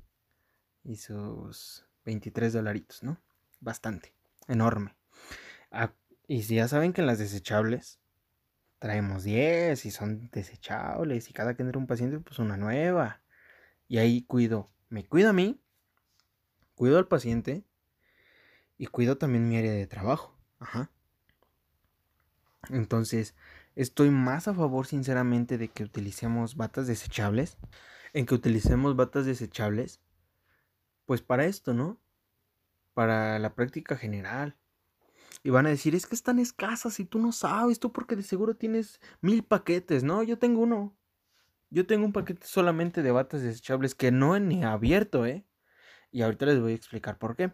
y 0.85 0.97
sus 0.97 1.87
23 2.05 2.53
dolaritos, 2.53 3.03
no? 3.03 3.21
Bastante. 3.61 4.15
Enorme. 4.47 4.97
Ah, 5.71 5.93
y 6.27 6.43
si 6.43 6.57
ya 6.57 6.69
saben 6.69 6.93
que 6.93 7.00
en 7.00 7.07
las 7.07 7.19
desechables 7.19 8.00
traemos 8.79 9.25
10 9.25 9.85
y 9.87 9.91
son 9.91 10.31
desechables 10.31 11.29
y 11.29 11.33
cada 11.33 11.55
que 11.55 11.62
entra 11.62 11.79
un 11.79 11.87
paciente 11.87 12.21
pues 12.21 12.38
una 12.38 12.57
nueva. 12.57 13.23
Y 13.88 13.99
ahí 13.99 14.23
cuido, 14.23 14.71
me 14.88 15.05
cuido 15.05 15.31
a 15.31 15.33
mí, 15.33 15.61
cuido 16.75 16.99
al 16.99 17.09
paciente 17.09 17.65
y 18.77 18.87
cuido 18.87 19.19
también 19.19 19.49
mi 19.49 19.57
área 19.57 19.73
de 19.73 19.87
trabajo. 19.87 20.38
Ajá. 20.61 20.91
Entonces, 22.71 23.35
estoy 23.77 24.11
más 24.11 24.49
a 24.49 24.55
favor 24.55 24.87
sinceramente 24.87 25.59
de 25.59 25.69
que 25.69 25.85
utilicemos 25.85 26.57
batas 26.57 26.87
desechables, 26.87 27.57
en 28.12 28.27
que 28.27 28.35
utilicemos 28.35 28.97
batas 28.97 29.27
desechables, 29.27 30.00
pues 31.07 31.23
para 31.23 31.47
esto, 31.47 31.73
¿no? 31.73 31.99
Para 32.99 33.39
la 33.39 33.54
práctica 33.54 33.97
general. 33.97 34.56
Y 35.45 35.50
van 35.50 35.67
a 35.67 35.69
decir, 35.69 35.95
es 35.95 36.04
que 36.04 36.17
están 36.17 36.41
escasas 36.41 36.99
y 36.99 37.04
tú 37.04 37.21
no 37.21 37.30
sabes, 37.30 37.78
tú 37.78 37.93
porque 37.93 38.17
de 38.17 38.25
seguro 38.25 38.56
tienes 38.56 39.00
mil 39.21 39.45
paquetes. 39.45 40.02
No, 40.02 40.25
yo 40.25 40.41
tengo 40.41 40.63
uno. 40.63 40.99
Yo 41.71 41.87
tengo 41.87 42.04
un 42.04 42.13
paquete 42.13 42.45
solamente 42.45 43.04
de 43.04 43.13
batas 43.13 43.43
desechables 43.43 43.95
que 43.95 44.11
no 44.11 44.34
he 44.34 44.41
ni 44.41 44.65
abierto, 44.65 45.26
¿eh? 45.26 45.47
Y 46.11 46.23
ahorita 46.23 46.47
les 46.47 46.58
voy 46.58 46.73
a 46.73 46.75
explicar 46.75 47.19
por 47.19 47.37
qué. 47.37 47.52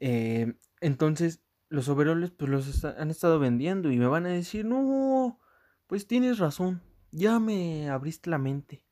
Eh, 0.00 0.54
entonces, 0.80 1.44
los 1.68 1.88
overoles 1.88 2.32
pues 2.32 2.50
los 2.50 2.84
han 2.84 3.10
estado 3.10 3.38
vendiendo 3.38 3.92
y 3.92 3.96
me 3.96 4.08
van 4.08 4.26
a 4.26 4.30
decir, 4.30 4.64
no, 4.64 5.38
pues 5.86 6.08
tienes 6.08 6.40
razón, 6.40 6.82
ya 7.12 7.38
me 7.38 7.88
abriste 7.90 8.28
la 8.28 8.38
mente. 8.38 8.84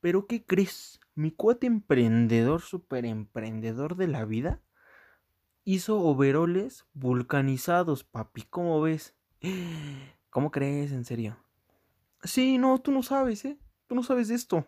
Pero 0.00 0.26
¿qué 0.26 0.46
crees? 0.46 1.01
Mi 1.14 1.30
cuate 1.30 1.66
emprendedor, 1.66 2.62
super 2.62 3.04
emprendedor 3.04 3.96
de 3.96 4.08
la 4.08 4.24
vida, 4.24 4.60
hizo 5.64 6.00
overoles 6.00 6.86
vulcanizados, 6.94 8.04
papi. 8.04 8.42
¿Cómo 8.42 8.80
ves? 8.80 9.14
¿Cómo 10.30 10.50
crees, 10.50 10.92
en 10.92 11.04
serio? 11.04 11.36
Sí, 12.24 12.56
no, 12.56 12.80
tú 12.80 12.92
no 12.92 13.02
sabes, 13.02 13.44
¿eh? 13.44 13.58
Tú 13.86 13.94
no 13.94 14.02
sabes 14.02 14.28
de 14.28 14.36
esto. 14.36 14.66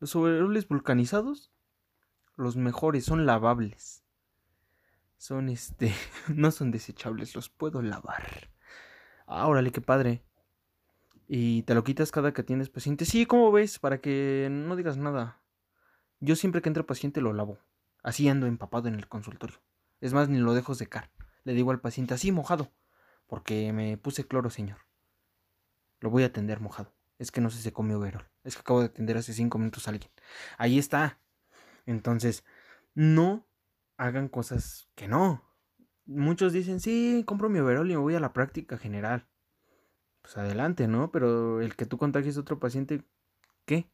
Los 0.00 0.16
overoles 0.16 0.66
vulcanizados, 0.66 1.52
los 2.36 2.56
mejores, 2.56 3.04
son 3.04 3.26
lavables. 3.26 4.02
Son 5.18 5.48
este, 5.48 5.94
no 6.34 6.50
son 6.50 6.70
desechables, 6.70 7.34
los 7.34 7.48
puedo 7.48 7.80
lavar. 7.80 8.50
Ah, 9.26 9.46
órale, 9.46 9.70
qué 9.70 9.80
padre. 9.80 10.24
Y 11.28 11.62
te 11.62 11.74
lo 11.74 11.84
quitas 11.84 12.10
cada 12.10 12.34
que 12.34 12.42
tienes 12.42 12.68
paciente. 12.68 13.04
Sí, 13.04 13.24
¿cómo 13.24 13.50
ves? 13.52 13.78
Para 13.78 14.00
que 14.00 14.48
no 14.50 14.76
digas 14.76 14.96
nada. 14.96 15.40
Yo 16.24 16.36
siempre 16.36 16.62
que 16.62 16.70
entra 16.70 16.86
paciente 16.86 17.20
lo 17.20 17.34
lavo. 17.34 17.58
Así 18.02 18.26
ando 18.30 18.46
empapado 18.46 18.88
en 18.88 18.94
el 18.94 19.08
consultorio. 19.08 19.60
Es 20.00 20.14
más, 20.14 20.30
ni 20.30 20.38
lo 20.38 20.54
dejo 20.54 20.74
secar. 20.74 21.10
Le 21.44 21.52
digo 21.52 21.70
al 21.70 21.82
paciente 21.82 22.14
así 22.14 22.32
mojado, 22.32 22.72
porque 23.26 23.74
me 23.74 23.98
puse 23.98 24.26
cloro, 24.26 24.48
señor. 24.48 24.78
Lo 26.00 26.08
voy 26.08 26.22
a 26.22 26.26
atender 26.26 26.60
mojado. 26.60 26.94
Es 27.18 27.30
que 27.30 27.42
no 27.42 27.50
se 27.50 27.60
secó 27.60 27.82
mi 27.82 27.92
overol. 27.92 28.26
Es 28.42 28.54
que 28.54 28.60
acabo 28.60 28.80
de 28.80 28.86
atender 28.86 29.18
hace 29.18 29.34
cinco 29.34 29.58
minutos 29.58 29.86
a 29.86 29.90
alguien. 29.90 30.10
Ahí 30.56 30.78
está. 30.78 31.20
Entonces, 31.84 32.42
no 32.94 33.46
hagan 33.98 34.28
cosas 34.28 34.88
que 34.94 35.08
no. 35.08 35.44
Muchos 36.06 36.54
dicen, 36.54 36.80
sí, 36.80 37.22
compro 37.26 37.50
mi 37.50 37.58
overol 37.58 37.90
y 37.90 37.94
me 37.94 38.00
voy 38.00 38.14
a 38.14 38.20
la 38.20 38.32
práctica 38.32 38.78
general. 38.78 39.28
Pues 40.22 40.38
adelante, 40.38 40.88
¿no? 40.88 41.10
Pero 41.12 41.60
el 41.60 41.76
que 41.76 41.84
tú 41.84 41.98
contagies 41.98 42.38
a 42.38 42.40
otro 42.40 42.58
paciente, 42.58 43.04
¿qué? 43.66 43.90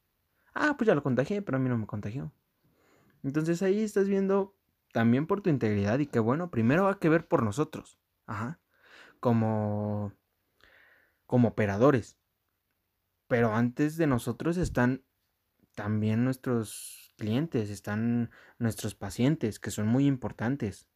Ah, 0.54 0.74
pues 0.76 0.86
ya 0.88 0.94
lo 0.94 1.02
contagié, 1.02 1.42
pero 1.42 1.56
a 1.56 1.60
mí 1.60 1.68
no 1.68 1.78
me 1.78 1.86
contagió. 1.86 2.32
Entonces 3.22 3.62
ahí 3.62 3.82
estás 3.82 4.08
viendo 4.08 4.56
también 4.92 5.26
por 5.26 5.40
tu 5.42 5.50
integridad 5.50 5.98
y 5.98 6.06
que 6.06 6.18
bueno, 6.18 6.50
primero 6.50 6.84
va 6.84 6.98
que 6.98 7.08
ver 7.08 7.28
por 7.28 7.42
nosotros, 7.42 7.98
ajá, 8.26 8.60
como, 9.20 10.12
como 11.26 11.48
operadores. 11.48 12.16
Pero 13.28 13.54
antes 13.54 13.96
de 13.96 14.06
nosotros 14.06 14.56
están 14.56 15.04
también 15.74 16.24
nuestros 16.24 17.14
clientes, 17.16 17.70
están 17.70 18.30
nuestros 18.58 18.94
pacientes, 18.94 19.60
que 19.60 19.70
son 19.70 19.86
muy 19.86 20.06
importantes. 20.06 20.88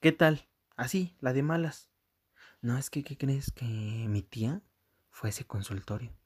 ¿Qué 0.00 0.12
tal? 0.12 0.48
Así, 0.76 1.16
la 1.20 1.32
de 1.32 1.42
malas. 1.42 1.90
No, 2.62 2.78
es 2.78 2.90
que, 2.90 3.04
¿qué 3.04 3.16
crees? 3.16 3.52
Que 3.52 3.64
mi 4.08 4.22
tía 4.22 4.62
fue 5.10 5.30
ese 5.30 5.44
consultorio. 5.46 6.17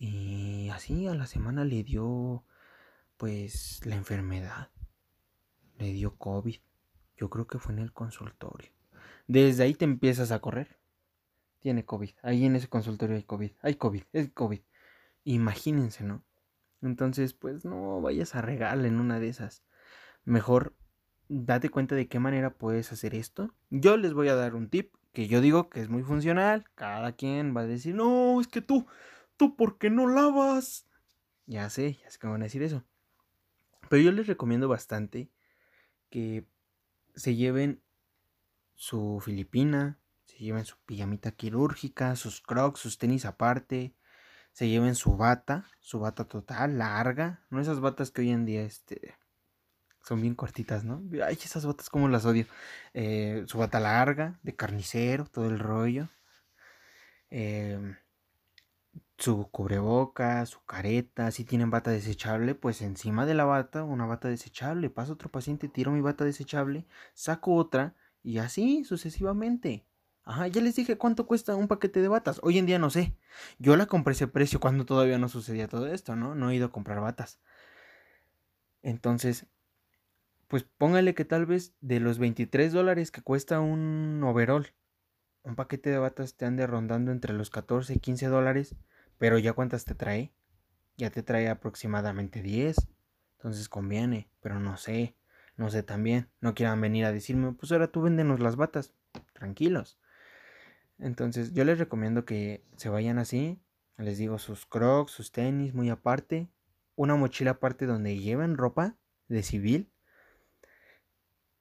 Y 0.00 0.70
así 0.70 1.06
a 1.06 1.14
la 1.14 1.26
semana 1.26 1.62
le 1.66 1.84
dio, 1.84 2.42
pues, 3.18 3.82
la 3.84 3.96
enfermedad 3.96 4.70
le 5.78 5.92
dio 5.92 6.16
COVID. 6.16 6.56
Yo 7.18 7.28
creo 7.28 7.46
que 7.46 7.58
fue 7.58 7.74
en 7.74 7.80
el 7.80 7.92
consultorio. 7.92 8.70
Desde 9.26 9.62
ahí 9.62 9.74
te 9.74 9.84
empiezas 9.84 10.32
a 10.32 10.40
correr. 10.40 10.78
Tiene 11.58 11.84
COVID. 11.84 12.12
Ahí 12.22 12.46
en 12.46 12.56
ese 12.56 12.68
consultorio 12.68 13.14
hay 13.14 13.24
COVID. 13.24 13.50
Hay 13.60 13.74
COVID. 13.74 14.02
Es 14.14 14.30
COVID. 14.30 14.60
Imagínense, 15.24 16.02
¿no? 16.02 16.24
Entonces, 16.80 17.34
pues 17.34 17.66
no 17.66 18.00
vayas 18.00 18.34
a 18.34 18.40
regalar 18.40 18.86
en 18.86 19.00
una 19.00 19.20
de 19.20 19.28
esas. 19.28 19.64
Mejor 20.24 20.74
date 21.28 21.68
cuenta 21.68 21.94
de 21.94 22.08
qué 22.08 22.18
manera 22.20 22.54
puedes 22.54 22.90
hacer 22.90 23.14
esto. 23.14 23.54
Yo 23.68 23.98
les 23.98 24.14
voy 24.14 24.28
a 24.28 24.34
dar 24.34 24.54
un 24.54 24.70
tip 24.70 24.94
que 25.12 25.28
yo 25.28 25.42
digo 25.42 25.68
que 25.68 25.82
es 25.82 25.90
muy 25.90 26.04
funcional. 26.04 26.64
Cada 26.74 27.12
quien 27.12 27.54
va 27.54 27.60
a 27.60 27.66
decir, 27.66 27.94
no, 27.94 28.40
es 28.40 28.48
que 28.48 28.62
tú, 28.62 28.86
tú, 29.40 29.56
¿por 29.56 29.78
qué 29.78 29.88
no 29.88 30.06
lavas? 30.06 30.86
Ya 31.46 31.70
sé, 31.70 31.94
ya 31.94 32.10
sé 32.10 32.18
que 32.18 32.26
van 32.26 32.42
a 32.42 32.44
decir 32.44 32.62
eso. 32.62 32.84
Pero 33.88 34.02
yo 34.02 34.12
les 34.12 34.26
recomiendo 34.26 34.68
bastante 34.68 35.30
que 36.10 36.46
se 37.14 37.34
lleven 37.34 37.82
su 38.74 39.18
filipina, 39.24 39.98
se 40.26 40.36
lleven 40.36 40.66
su 40.66 40.76
pijamita 40.84 41.32
quirúrgica, 41.32 42.16
sus 42.16 42.42
crocs, 42.42 42.80
sus 42.80 42.98
tenis 42.98 43.24
aparte, 43.24 43.94
se 44.52 44.68
lleven 44.68 44.94
su 44.94 45.16
bata, 45.16 45.70
su 45.80 46.00
bata 46.00 46.26
total, 46.26 46.76
larga, 46.76 47.46
no 47.48 47.62
esas 47.62 47.80
batas 47.80 48.10
que 48.10 48.20
hoy 48.20 48.32
en 48.32 48.44
día 48.44 48.60
este 48.60 49.14
son 50.02 50.20
bien 50.20 50.34
cortitas, 50.34 50.84
¿no? 50.84 51.02
Ay, 51.24 51.38
esas 51.42 51.64
botas 51.64 51.88
como 51.88 52.08
las 52.08 52.26
odio. 52.26 52.44
Eh, 52.92 53.44
su 53.46 53.56
bata 53.56 53.80
larga, 53.80 54.38
de 54.42 54.54
carnicero, 54.54 55.24
todo 55.24 55.46
el 55.46 55.58
rollo. 55.58 56.10
Em, 57.30 57.96
su 59.20 59.48
cubreboca, 59.50 60.44
su 60.46 60.64
careta, 60.64 61.30
si 61.30 61.44
tienen 61.44 61.70
bata 61.70 61.90
desechable, 61.90 62.54
pues 62.54 62.80
encima 62.82 63.26
de 63.26 63.34
la 63.34 63.44
bata, 63.44 63.84
una 63.84 64.06
bata 64.06 64.28
desechable. 64.28 64.90
Pasa 64.90 65.12
otro 65.12 65.30
paciente, 65.30 65.68
tiro 65.68 65.92
mi 65.92 66.00
bata 66.00 66.24
desechable, 66.24 66.86
saco 67.14 67.54
otra 67.54 67.94
y 68.22 68.38
así 68.38 68.84
sucesivamente. 68.84 69.86
Ajá, 70.24 70.46
ya 70.48 70.60
les 70.62 70.76
dije 70.76 70.96
cuánto 70.96 71.26
cuesta 71.26 71.54
un 71.56 71.68
paquete 71.68 72.00
de 72.00 72.08
batas. 72.08 72.40
Hoy 72.42 72.58
en 72.58 72.66
día 72.66 72.78
no 72.78 72.90
sé. 72.90 73.16
Yo 73.58 73.76
la 73.76 73.86
compré 73.86 74.12
ese 74.12 74.28
precio 74.28 74.60
cuando 74.60 74.86
todavía 74.86 75.18
no 75.18 75.28
sucedía 75.28 75.68
todo 75.68 75.86
esto, 75.86 76.16
¿no? 76.16 76.34
No 76.34 76.50
he 76.50 76.56
ido 76.56 76.66
a 76.66 76.72
comprar 76.72 77.00
batas. 77.00 77.40
Entonces, 78.82 79.46
pues 80.48 80.64
póngale 80.64 81.14
que 81.14 81.24
tal 81.24 81.46
vez 81.46 81.74
de 81.80 82.00
los 82.00 82.18
23 82.18 82.72
dólares 82.72 83.10
que 83.10 83.22
cuesta 83.22 83.60
un 83.60 84.22
overall, 84.24 84.72
un 85.42 85.56
paquete 85.56 85.90
de 85.90 85.98
batas 85.98 86.36
te 86.36 86.46
ande 86.46 86.66
rondando 86.66 87.12
entre 87.12 87.34
los 87.34 87.50
14 87.50 87.94
y 87.94 87.98
15 87.98 88.26
dólares, 88.26 88.76
pero 89.20 89.38
ya 89.38 89.52
cuántas 89.52 89.84
te 89.84 89.94
trae? 89.94 90.32
Ya 90.96 91.10
te 91.10 91.22
trae 91.22 91.50
aproximadamente 91.50 92.40
10. 92.40 92.88
Entonces 93.36 93.68
conviene, 93.68 94.30
pero 94.40 94.60
no 94.60 94.78
sé, 94.78 95.14
no 95.56 95.68
sé 95.68 95.82
también. 95.82 96.30
No 96.40 96.54
quieran 96.54 96.80
venir 96.80 97.04
a 97.04 97.12
decirme, 97.12 97.52
pues 97.52 97.70
ahora 97.70 97.88
tú 97.88 98.00
véndenos 98.00 98.40
las 98.40 98.56
batas. 98.56 98.94
Tranquilos. 99.34 100.00
Entonces 100.98 101.52
yo 101.52 101.66
les 101.66 101.78
recomiendo 101.78 102.24
que 102.24 102.64
se 102.76 102.88
vayan 102.88 103.18
así. 103.18 103.60
Les 103.98 104.16
digo 104.16 104.38
sus 104.38 104.64
crocs, 104.64 105.12
sus 105.12 105.32
tenis 105.32 105.74
muy 105.74 105.90
aparte. 105.90 106.48
Una 106.96 107.14
mochila 107.14 107.50
aparte 107.50 107.84
donde 107.84 108.18
lleven 108.18 108.56
ropa 108.56 108.96
de 109.28 109.42
civil. 109.42 109.92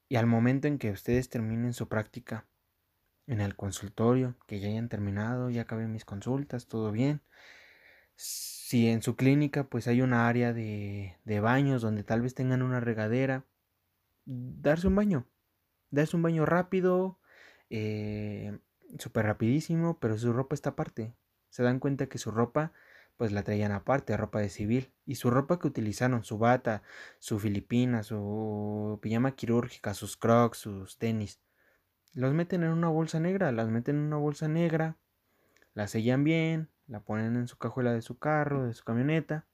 Y 0.08 0.16
al 0.16 0.28
momento 0.28 0.70
en 0.70 0.78
que 0.78 0.92
ustedes 0.92 1.28
terminen 1.28 1.74
su 1.74 1.90
práctica 1.90 2.48
en 3.30 3.42
el 3.42 3.56
consultorio, 3.56 4.36
que 4.48 4.60
ya 4.60 4.70
hayan 4.70 4.90
terminado, 4.90 5.52
ya 5.52 5.62
acaben 5.62 5.92
mis 5.92 6.04
consultas, 6.04 6.68
todo 6.68 6.92
bien. 6.92 7.22
Si 8.16 8.90
en 8.90 9.04
su 9.04 9.16
clínica 9.16 9.66
pues 9.66 9.88
hay 9.88 10.02
una 10.02 10.28
área 10.28 10.52
de, 10.52 11.16
de 11.26 11.40
baños 11.40 11.84
donde 11.84 12.04
tal 12.04 12.22
vez 12.22 12.34
tengan 12.34 12.64
una 12.64 12.80
regadera, 12.80 13.46
darse 14.26 14.88
un 14.88 14.96
baño. 14.96 15.28
Darse 15.92 16.16
un 16.16 16.24
baño 16.24 16.46
rápido, 16.46 17.20
eh, 17.70 18.58
súper 18.98 19.26
rapidísimo, 19.28 20.00
pero 20.00 20.18
su 20.18 20.34
ropa 20.34 20.56
está 20.56 20.72
aparte. 20.72 21.14
Se 21.50 21.62
dan 21.62 21.80
cuenta 21.80 22.08
que 22.08 22.18
su 22.18 22.32
ropa 22.32 22.74
pues 23.16 23.32
la 23.32 23.44
traían 23.44 23.74
aparte, 23.74 24.18
ropa 24.18 24.40
de 24.40 24.50
civil. 24.50 24.92
Y 25.06 25.16
su 25.16 25.30
ropa 25.30 25.60
que 25.60 25.68
utilizaron, 25.68 26.24
su 26.24 26.40
bata, 26.40 26.82
su 27.20 27.38
filipina, 27.38 28.02
su 28.02 28.98
pijama 29.04 29.36
quirúrgica, 29.36 29.94
sus 29.94 30.18
crocs, 30.18 30.60
sus 30.60 30.98
tenis, 30.98 31.40
los 32.14 32.34
meten 32.34 32.64
en 32.64 32.72
una 32.72 32.90
bolsa 32.90 33.20
negra, 33.20 33.52
las 33.52 33.70
meten 33.70 33.98
en 33.98 34.02
una 34.04 34.18
bolsa 34.18 34.48
negra, 34.48 34.98
la 35.74 35.88
sellan 35.88 36.24
bien, 36.24 36.70
la 36.88 37.02
ponen 37.02 37.36
en 37.36 37.48
su 37.48 37.58
cajuela 37.58 37.94
de 37.94 38.02
su 38.02 38.18
carro, 38.18 38.66
de 38.66 38.74
su 38.74 38.84
camioneta, 38.84 39.46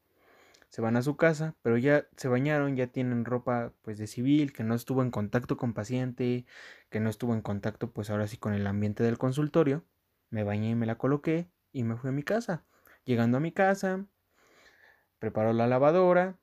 se 0.70 0.82
van 0.82 0.98
a 0.98 1.02
su 1.02 1.16
casa, 1.16 1.56
pero 1.62 1.78
ya 1.78 2.08
se 2.18 2.28
bañaron, 2.28 2.76
ya 2.76 2.88
tienen 2.88 3.26
ropa 3.26 3.72
pues 3.82 3.98
de 3.98 4.08
civil, 4.08 4.52
que 4.52 4.64
no 4.64 4.76
estuvo 4.76 5.02
en 5.02 5.12
contacto 5.12 5.58
con 5.58 5.74
paciente, 5.74 6.46
que 6.90 7.00
no 7.00 7.10
estuvo 7.10 7.34
en 7.34 7.42
contacto 7.42 7.92
pues 7.92 8.10
ahora 8.10 8.28
sí 8.28 8.38
con 8.38 8.54
el 8.54 8.68
ambiente 8.68 9.04
del 9.04 9.18
consultorio. 9.18 9.86
Me 10.30 10.44
bañé 10.44 10.72
y 10.72 10.76
me 10.76 10.86
la 10.86 10.98
coloqué 10.98 11.50
y 11.72 11.84
me 11.84 11.96
fui 11.96 12.10
a 12.10 12.14
mi 12.14 12.24
casa. 12.24 12.66
Llegando 13.06 13.38
a 13.38 13.40
mi 13.40 13.52
casa, 13.52 14.06
preparo 15.20 15.54
la 15.54 15.68
lavadora, 15.68 16.38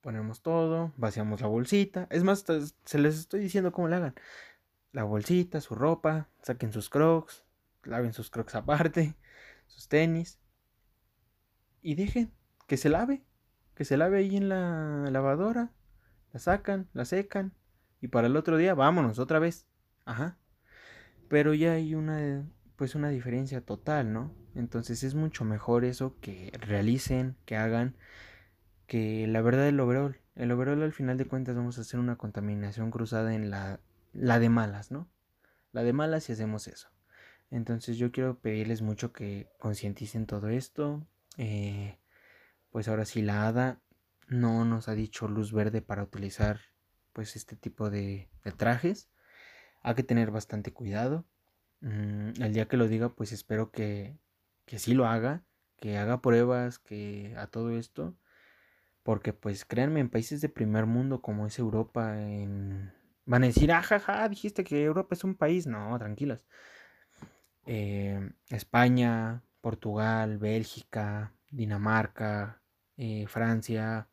ponemos 0.00 0.40
todo, 0.40 0.92
vaciamos 0.96 1.40
la 1.42 1.48
bolsita. 1.48 2.06
Es 2.10 2.24
más, 2.24 2.46
se 2.84 2.98
les 2.98 3.18
estoy 3.18 3.40
diciendo 3.40 3.72
cómo 3.72 3.88
la 3.88 3.96
hagan 3.98 4.14
la 4.92 5.04
bolsita, 5.04 5.60
su 5.60 5.74
ropa, 5.74 6.28
saquen 6.42 6.72
sus 6.72 6.88
crocs, 6.88 7.44
laven 7.84 8.12
sus 8.12 8.30
crocs 8.30 8.54
aparte, 8.54 9.16
sus 9.66 9.88
tenis 9.88 10.38
y 11.80 11.94
dejen 11.94 12.32
que 12.66 12.76
se 12.76 12.88
lave, 12.88 13.24
que 13.74 13.84
se 13.84 13.96
lave 13.96 14.18
ahí 14.18 14.36
en 14.36 14.48
la 14.48 15.10
lavadora, 15.10 15.72
la 16.32 16.40
sacan, 16.40 16.88
la 16.92 17.04
secan 17.04 17.52
y 18.00 18.08
para 18.08 18.26
el 18.26 18.36
otro 18.36 18.56
día 18.56 18.74
vámonos 18.74 19.18
otra 19.18 19.38
vez. 19.38 19.66
Ajá. 20.04 20.38
Pero 21.28 21.54
ya 21.54 21.72
hay 21.72 21.94
una 21.94 22.46
pues 22.76 22.94
una 22.94 23.10
diferencia 23.10 23.60
total, 23.60 24.12
¿no? 24.12 24.34
Entonces 24.54 25.02
es 25.02 25.14
mucho 25.14 25.44
mejor 25.44 25.84
eso 25.84 26.16
que 26.20 26.52
realicen, 26.60 27.36
que 27.44 27.56
hagan 27.56 27.96
que 28.86 29.26
la 29.26 29.40
verdad 29.40 29.68
el 29.68 29.80
overall. 29.80 30.18
El 30.34 30.50
overall 30.50 30.82
al 30.82 30.92
final 30.92 31.16
de 31.16 31.26
cuentas 31.26 31.56
vamos 31.56 31.78
a 31.78 31.82
hacer 31.82 32.00
una 32.00 32.16
contaminación 32.16 32.90
cruzada 32.90 33.34
en 33.34 33.50
la 33.50 33.80
la 34.12 34.38
de 34.38 34.48
malas, 34.48 34.90
¿no? 34.90 35.08
La 35.72 35.82
de 35.82 35.92
malas 35.92 36.24
si 36.24 36.32
hacemos 36.32 36.68
eso. 36.68 36.88
Entonces 37.50 37.98
yo 37.98 38.12
quiero 38.12 38.38
pedirles 38.38 38.82
mucho 38.82 39.12
que 39.12 39.50
concienticen 39.58 40.26
todo 40.26 40.48
esto. 40.48 41.06
Eh, 41.36 41.98
pues 42.70 42.88
ahora 42.88 43.04
sí 43.04 43.22
la 43.22 43.46
hada 43.46 43.82
no 44.28 44.64
nos 44.64 44.88
ha 44.88 44.94
dicho 44.94 45.28
luz 45.28 45.52
verde 45.52 45.82
para 45.82 46.02
utilizar 46.02 46.60
pues 47.12 47.36
este 47.36 47.56
tipo 47.56 47.90
de, 47.90 48.30
trajes. 48.56 49.10
Hay 49.82 49.94
que 49.94 50.02
tener 50.02 50.30
bastante 50.30 50.72
cuidado. 50.72 51.26
Mm, 51.80 52.42
el 52.42 52.52
día 52.54 52.68
que 52.68 52.76
lo 52.76 52.88
diga 52.88 53.14
pues 53.14 53.32
espero 53.32 53.70
que, 53.70 54.18
que 54.64 54.78
sí 54.78 54.94
lo 54.94 55.06
haga. 55.06 55.44
Que 55.78 55.98
haga 55.98 56.22
pruebas, 56.22 56.78
que 56.78 57.34
a 57.36 57.48
todo 57.48 57.76
esto. 57.76 58.16
Porque 59.02 59.32
pues 59.32 59.64
créanme, 59.64 60.00
en 60.00 60.08
países 60.08 60.40
de 60.40 60.48
primer 60.48 60.86
mundo 60.86 61.20
como 61.20 61.46
es 61.46 61.58
Europa, 61.58 62.22
en 62.22 62.92
Van 63.24 63.44
a 63.44 63.46
decir, 63.46 63.72
ajaja, 63.72 64.24
ah, 64.24 64.28
dijiste 64.28 64.64
que 64.64 64.84
Europa 64.84 65.14
es 65.14 65.24
un 65.24 65.34
país. 65.34 65.66
No, 65.66 65.96
tranquilos. 65.98 66.46
Eh, 67.66 68.30
España, 68.48 69.42
Portugal, 69.60 70.38
Bélgica, 70.38 71.32
Dinamarca, 71.50 72.60
eh, 72.96 73.26
Francia, 73.28 74.08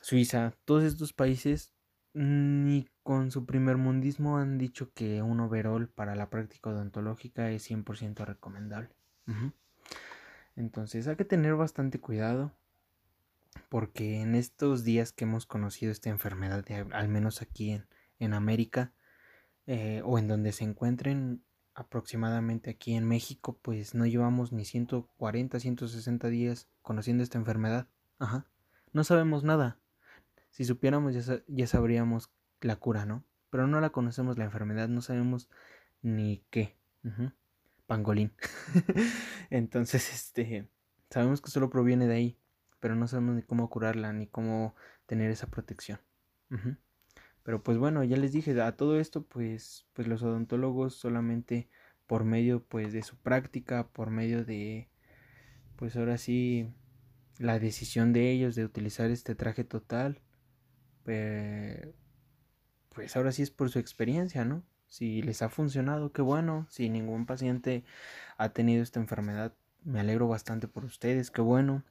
Suiza, 0.00 0.54
todos 0.64 0.84
estos 0.84 1.12
países 1.12 1.72
ni 2.14 2.88
con 3.02 3.30
su 3.30 3.44
primer 3.44 3.76
mundismo 3.76 4.38
han 4.38 4.56
dicho 4.56 4.92
que 4.94 5.20
un 5.22 5.40
overall 5.40 5.88
para 5.88 6.14
la 6.14 6.30
práctica 6.30 6.70
odontológica 6.70 7.50
es 7.50 7.68
100% 7.68 8.24
recomendable. 8.24 8.94
Entonces 10.56 11.08
hay 11.08 11.16
que 11.16 11.24
tener 11.24 11.54
bastante 11.54 12.00
cuidado 12.00 12.52
porque 13.68 14.20
en 14.20 14.34
estos 14.34 14.84
días 14.84 15.12
que 15.12 15.24
hemos 15.24 15.46
conocido 15.46 15.92
esta 15.92 16.10
enfermedad, 16.10 16.64
al 16.92 17.08
menos 17.08 17.42
aquí 17.42 17.70
en, 17.70 17.86
en 18.18 18.34
América, 18.34 18.92
eh, 19.66 20.02
o 20.04 20.18
en 20.18 20.28
donde 20.28 20.52
se 20.52 20.64
encuentren 20.64 21.42
aproximadamente 21.74 22.70
aquí 22.70 22.94
en 22.94 23.06
México, 23.06 23.58
pues 23.62 23.94
no 23.94 24.06
llevamos 24.06 24.52
ni 24.52 24.64
140, 24.64 25.58
160 25.58 26.28
días 26.28 26.68
conociendo 26.82 27.22
esta 27.22 27.38
enfermedad. 27.38 27.88
Ajá. 28.18 28.46
No 28.92 29.04
sabemos 29.04 29.42
nada. 29.42 29.78
Si 30.50 30.64
supiéramos 30.64 31.14
ya, 31.14 31.42
ya 31.48 31.66
sabríamos 31.66 32.30
la 32.60 32.76
cura, 32.76 33.06
¿no? 33.06 33.24
Pero 33.50 33.66
no 33.66 33.80
la 33.80 33.90
conocemos 33.90 34.38
la 34.38 34.44
enfermedad, 34.44 34.88
no 34.88 35.00
sabemos 35.00 35.48
ni 36.02 36.44
qué. 36.50 36.76
Pangolín. 37.86 38.32
Entonces, 39.50 40.12
este, 40.12 40.68
sabemos 41.10 41.40
que 41.40 41.50
solo 41.50 41.70
proviene 41.70 42.06
de 42.06 42.14
ahí 42.14 42.38
pero 42.84 42.96
no 42.96 43.08
sabemos 43.08 43.34
ni 43.34 43.40
cómo 43.42 43.70
curarla, 43.70 44.12
ni 44.12 44.26
cómo 44.26 44.74
tener 45.06 45.30
esa 45.30 45.46
protección. 45.46 46.00
Pero 47.42 47.62
pues 47.62 47.78
bueno, 47.78 48.04
ya 48.04 48.18
les 48.18 48.32
dije, 48.32 48.60
a 48.60 48.76
todo 48.76 49.00
esto, 49.00 49.22
pues, 49.24 49.86
pues 49.94 50.06
los 50.06 50.22
odontólogos 50.22 50.94
solamente 50.94 51.70
por 52.06 52.24
medio 52.24 52.62
pues 52.62 52.92
de 52.92 53.02
su 53.02 53.16
práctica, 53.16 53.88
por 53.88 54.10
medio 54.10 54.44
de, 54.44 54.90
pues 55.76 55.96
ahora 55.96 56.18
sí, 56.18 56.68
la 57.38 57.58
decisión 57.58 58.12
de 58.12 58.30
ellos 58.30 58.54
de 58.54 58.66
utilizar 58.66 59.10
este 59.10 59.34
traje 59.34 59.64
total, 59.64 60.20
pues, 61.04 61.88
pues 62.90 63.16
ahora 63.16 63.32
sí 63.32 63.40
es 63.40 63.50
por 63.50 63.70
su 63.70 63.78
experiencia, 63.78 64.44
¿no? 64.44 64.62
Si 64.88 65.22
les 65.22 65.40
ha 65.40 65.48
funcionado, 65.48 66.12
qué 66.12 66.20
bueno. 66.20 66.66
Si 66.68 66.90
ningún 66.90 67.24
paciente 67.24 67.82
ha 68.36 68.50
tenido 68.50 68.82
esta 68.82 69.00
enfermedad, 69.00 69.54
me 69.84 70.00
alegro 70.00 70.28
bastante 70.28 70.68
por 70.68 70.84
ustedes, 70.84 71.30
qué 71.30 71.40
bueno. 71.40 71.82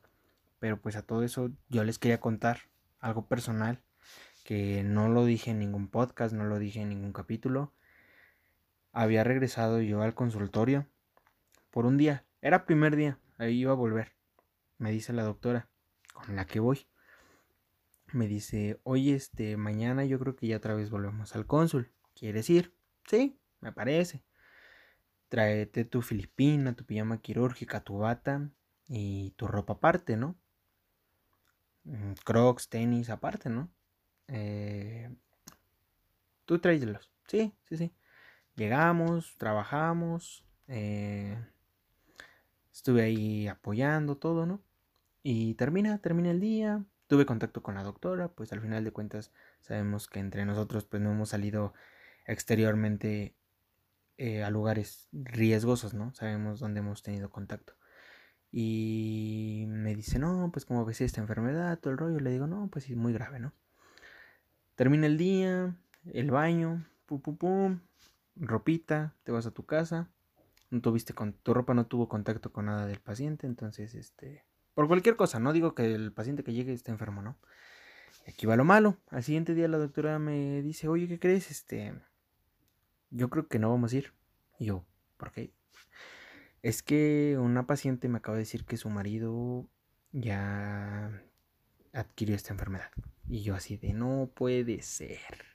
Pero 0.64 0.80
pues 0.80 0.96
a 0.96 1.02
todo 1.02 1.24
eso 1.24 1.52
yo 1.68 1.84
les 1.84 2.00
quería 2.00 2.22
contar 2.22 2.70
algo 3.02 3.28
personal 3.28 3.84
que 4.46 4.82
no 4.82 5.10
lo 5.10 5.26
dije 5.26 5.52
en 5.52 5.60
ningún 5.60 5.90
podcast, 5.90 6.34
no 6.34 6.46
lo 6.46 6.58
dije 6.58 6.80
en 6.80 6.88
ningún 6.88 7.12
capítulo. 7.12 7.74
Había 8.94 9.26
regresado 9.26 9.82
yo 9.82 10.02
al 10.02 10.14
consultorio 10.14 10.88
por 11.70 11.86
un 11.86 11.98
día. 11.98 12.24
Era 12.40 12.66
primer 12.66 12.96
día, 12.96 13.20
ahí 13.38 13.60
iba 13.60 13.74
a 13.74 13.76
volver. 13.76 14.14
Me 14.78 14.90
dice 14.92 15.12
la 15.12 15.24
doctora 15.24 15.68
con 16.14 16.38
la 16.38 16.48
que 16.48 16.62
voy. 16.62 16.88
Me 18.14 18.30
dice, 18.30 18.80
oye, 18.84 19.16
este, 19.16 19.58
mañana 19.58 20.06
yo 20.06 20.18
creo 20.18 20.38
que 20.38 20.48
ya 20.48 20.56
otra 20.56 20.76
vez 20.76 20.90
volvemos 20.90 21.36
al 21.36 21.46
cónsul. 21.46 21.92
¿Quieres 22.16 22.50
ir? 22.50 22.74
Sí, 23.06 23.38
me 23.60 23.74
parece. 23.74 24.24
Tráete 25.28 25.84
tu 25.84 26.02
filipina, 26.02 26.74
tu 26.74 26.86
pijama 26.86 27.20
quirúrgica, 27.20 27.82
tu 27.82 27.98
bata 27.98 28.50
y 28.88 29.32
tu 29.32 29.46
ropa 29.48 29.74
aparte, 29.74 30.16
¿no? 30.16 30.38
Mm, 31.86 32.14
crocs, 32.24 32.70
tenis 32.70 33.10
aparte, 33.10 33.50
¿no? 33.50 33.70
Eh, 34.28 35.10
tú 36.46 36.60
tráelos. 36.60 37.12
Sí, 37.28 37.54
sí, 37.66 37.78
sí. 37.78 37.94
Llegamos, 38.56 39.36
trabajamos. 39.38 40.46
Eh, 40.68 41.38
estuve 42.72 43.04
ahí 43.04 43.48
apoyando 43.48 44.18
todo, 44.18 44.46
¿no? 44.46 44.64
Y 45.24 45.56
termina, 45.56 46.00
termina 46.00 46.32
el 46.32 46.40
día. 46.40 46.86
Tuve 47.08 47.26
contacto 47.26 47.62
con 47.64 47.76
la 47.76 47.84
doctora, 47.84 48.30
pues 48.30 48.54
al 48.54 48.62
final 48.62 48.84
de 48.84 48.92
cuentas 48.92 49.32
sabemos 49.62 50.08
que 50.08 50.20
entre 50.20 50.46
nosotros 50.46 50.86
pues 50.86 51.02
no 51.02 51.12
hemos 51.12 51.30
salido 51.30 51.74
exteriormente 52.26 53.36
eh, 54.18 54.44
a 54.44 54.50
lugares 54.50 55.10
riesgosos, 55.12 55.94
¿no? 55.94 56.14
Sabemos 56.16 56.60
dónde 56.60 56.80
hemos 56.80 57.04
tenido 57.04 57.30
contacto. 57.30 57.76
Y 58.56 59.66
me 59.68 59.96
dice, 59.96 60.20
no, 60.20 60.52
pues 60.54 60.64
como 60.64 60.86
ves 60.86 61.02
esta 61.02 61.20
enfermedad, 61.20 61.80
todo 61.80 61.92
el 61.92 61.98
rollo. 61.98 62.20
Le 62.20 62.30
digo, 62.30 62.48
no, 62.48 62.70
pues 62.72 62.86
sí, 62.86 62.96
muy 62.96 63.12
grave, 63.12 63.40
¿no? 63.40 63.52
Termina 64.76 65.08
el 65.08 65.18
día, 65.18 65.76
el 66.06 66.32
baño, 66.32 66.86
pum, 67.08 67.20
pum, 67.20 67.36
pum, 67.36 67.80
ropita, 68.36 69.16
te 69.24 69.32
vas 69.32 69.48
a 69.48 69.52
tu 69.52 69.66
casa. 69.66 70.10
No 70.70 70.82
tuviste 70.82 71.14
con 71.14 71.34
tu 71.34 71.54
ropa 71.54 71.74
no 71.74 71.88
tuvo 71.88 72.08
contacto 72.08 72.52
con 72.54 72.66
nada 72.66 72.86
del 72.86 73.00
paciente, 73.00 73.48
entonces 73.48 73.94
este 73.96 74.46
por 74.74 74.88
cualquier 74.88 75.16
cosa, 75.16 75.40
no 75.40 75.54
digo 75.54 75.76
que 75.76 75.94
el 75.94 76.12
paciente 76.12 76.44
que 76.44 76.54
llegue 76.54 76.74
esté 76.74 76.92
enfermo, 76.92 77.22
¿no? 77.22 77.38
aquí 78.28 78.46
va 78.46 78.56
lo 78.56 78.64
malo. 78.64 78.98
Al 79.10 79.24
siguiente 79.24 79.54
día 79.54 79.68
la 79.68 79.78
doctora 79.78 80.18
me 80.18 80.62
dice, 80.62 80.88
"Oye, 80.88 81.08
¿qué 81.08 81.20
crees? 81.20 81.52
Este 81.52 81.94
yo 83.12 83.30
creo 83.30 83.48
que 83.48 83.60
no 83.60 83.70
vamos 83.70 83.94
a 83.94 83.98
ir." 83.98 84.14
Y 84.60 84.66
yo, 84.66 84.86
¿por 85.18 85.32
qué? 85.32 85.52
Es 86.64 86.82
que 86.82 87.38
una 87.38 87.68
paciente 87.68 88.08
me 88.08 88.20
acaba 88.20 88.38
de 88.38 88.44
decir 88.44 88.64
que 88.64 88.78
su 88.78 88.90
marido 88.90 89.68
ya 90.14 91.22
adquirió 91.92 92.36
esta 92.36 92.54
enfermedad. 92.54 92.90
Y 93.28 93.44
yo 93.44 93.54
así 93.54 93.76
de, 93.76 93.92
no 93.92 94.32
puede 94.34 94.82
ser. 94.82 95.46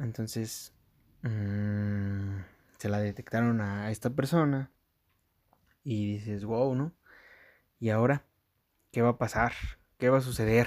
Entonces, 0.00 0.74
mmm, 1.22 2.40
se 2.78 2.88
la 2.88 2.98
detectaron 2.98 3.60
a 3.60 3.92
esta 3.92 4.10
persona. 4.10 4.72
Y 5.84 6.14
dices, 6.14 6.44
wow, 6.44 6.74
¿no? 6.74 6.92
¿Y 7.78 7.90
ahora? 7.90 8.24
¿Qué 8.90 9.02
va 9.02 9.10
a 9.10 9.18
pasar? 9.18 9.52
¿Qué 9.98 10.08
va 10.08 10.18
a 10.18 10.22
suceder? 10.22 10.66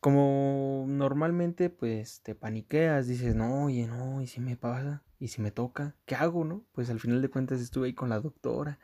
Como 0.00 0.84
normalmente, 0.88 1.70
pues 1.70 2.20
te 2.22 2.34
paniqueas, 2.34 3.08
dices, 3.08 3.34
no, 3.34 3.64
oye, 3.64 3.86
no, 3.86 4.22
¿y 4.22 4.26
si 4.28 4.40
me 4.40 4.56
pasa? 4.56 5.02
¿Y 5.18 5.28
si 5.28 5.42
me 5.42 5.50
toca? 5.50 5.96
¿Qué 6.06 6.14
hago, 6.14 6.44
no? 6.44 6.64
Pues 6.72 6.88
al 6.90 7.00
final 7.00 7.20
de 7.20 7.28
cuentas 7.28 7.60
estuve 7.60 7.88
ahí 7.88 7.94
con 7.94 8.08
la 8.08 8.20
doctora. 8.20 8.78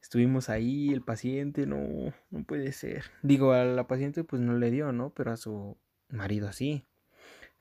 Estuvimos 0.00 0.48
ahí, 0.48 0.90
el 0.90 1.02
paciente, 1.02 1.66
no, 1.66 2.14
no 2.30 2.44
puede 2.44 2.72
ser. 2.72 3.04
Digo, 3.22 3.52
a 3.52 3.64
la 3.64 3.86
paciente 3.86 4.24
pues 4.24 4.40
no 4.40 4.54
le 4.56 4.70
dio, 4.70 4.92
¿no? 4.92 5.10
Pero 5.10 5.32
a 5.32 5.36
su 5.36 5.76
marido 6.08 6.52
sí. 6.52 6.84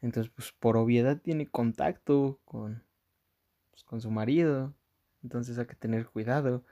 Entonces, 0.01 0.31
pues 0.33 0.53
por 0.53 0.77
obviedad 0.77 1.19
tiene 1.21 1.47
contacto 1.47 2.39
con, 2.45 2.83
pues, 3.71 3.83
con 3.83 4.01
su 4.01 4.11
marido. 4.11 4.73
Entonces 5.23 5.57
hay 5.57 5.65
que 5.65 5.75
tener 5.75 6.07
cuidado. 6.07 6.63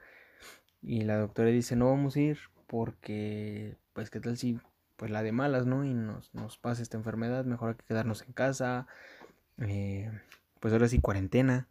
Y 0.82 1.02
la 1.02 1.18
doctora 1.18 1.50
dice, 1.50 1.76
no 1.76 1.86
vamos 1.90 2.16
a 2.16 2.20
ir 2.20 2.38
porque, 2.66 3.76
pues, 3.92 4.10
¿qué 4.10 4.20
tal 4.20 4.36
si, 4.36 4.58
pues, 4.96 5.10
la 5.10 5.22
de 5.22 5.32
malas, 5.32 5.66
¿no? 5.66 5.84
Y 5.84 5.94
nos, 5.94 6.34
nos 6.34 6.58
pasa 6.58 6.82
esta 6.82 6.96
enfermedad, 6.96 7.44
mejor 7.44 7.70
hay 7.70 7.74
que 7.76 7.84
quedarnos 7.84 8.22
en 8.22 8.32
casa. 8.32 8.86
Eh, 9.58 10.10
pues 10.60 10.72
ahora 10.72 10.88
sí, 10.88 11.00
cuarentena. 11.00 11.68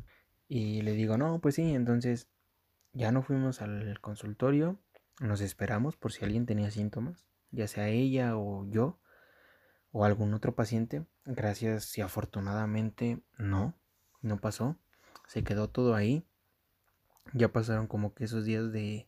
Y 0.48 0.82
le 0.82 0.94
digo, 0.94 1.18
no, 1.18 1.40
pues 1.40 1.56
sí, 1.56 1.74
entonces 1.74 2.30
ya 2.94 3.12
no 3.12 3.24
fuimos 3.24 3.62
al 3.62 4.00
consultorio, 4.00 4.80
nos 5.20 5.42
esperamos 5.42 5.98
por 5.98 6.12
si 6.12 6.24
alguien 6.24 6.46
tenía 6.46 6.72
síntomas, 6.72 7.26
ya 7.52 7.68
sea 7.68 7.90
ella 7.90 8.38
o 8.38 8.66
yo 8.70 9.00
o 9.92 10.06
algún 10.06 10.34
otro 10.34 10.56
paciente. 10.56 11.06
Gracias 11.26 11.98
y 11.98 12.02
afortunadamente 12.02 13.22
no, 13.38 13.74
no 14.22 14.40
pasó. 14.40 14.78
Se 15.28 15.44
quedó 15.44 15.70
todo 15.70 15.96
ahí. 15.96 16.26
Ya 17.34 17.52
pasaron 17.52 17.88
como 17.88 18.14
que 18.14 18.26
esos 18.26 18.46
días 18.46 18.72
de, 18.72 19.08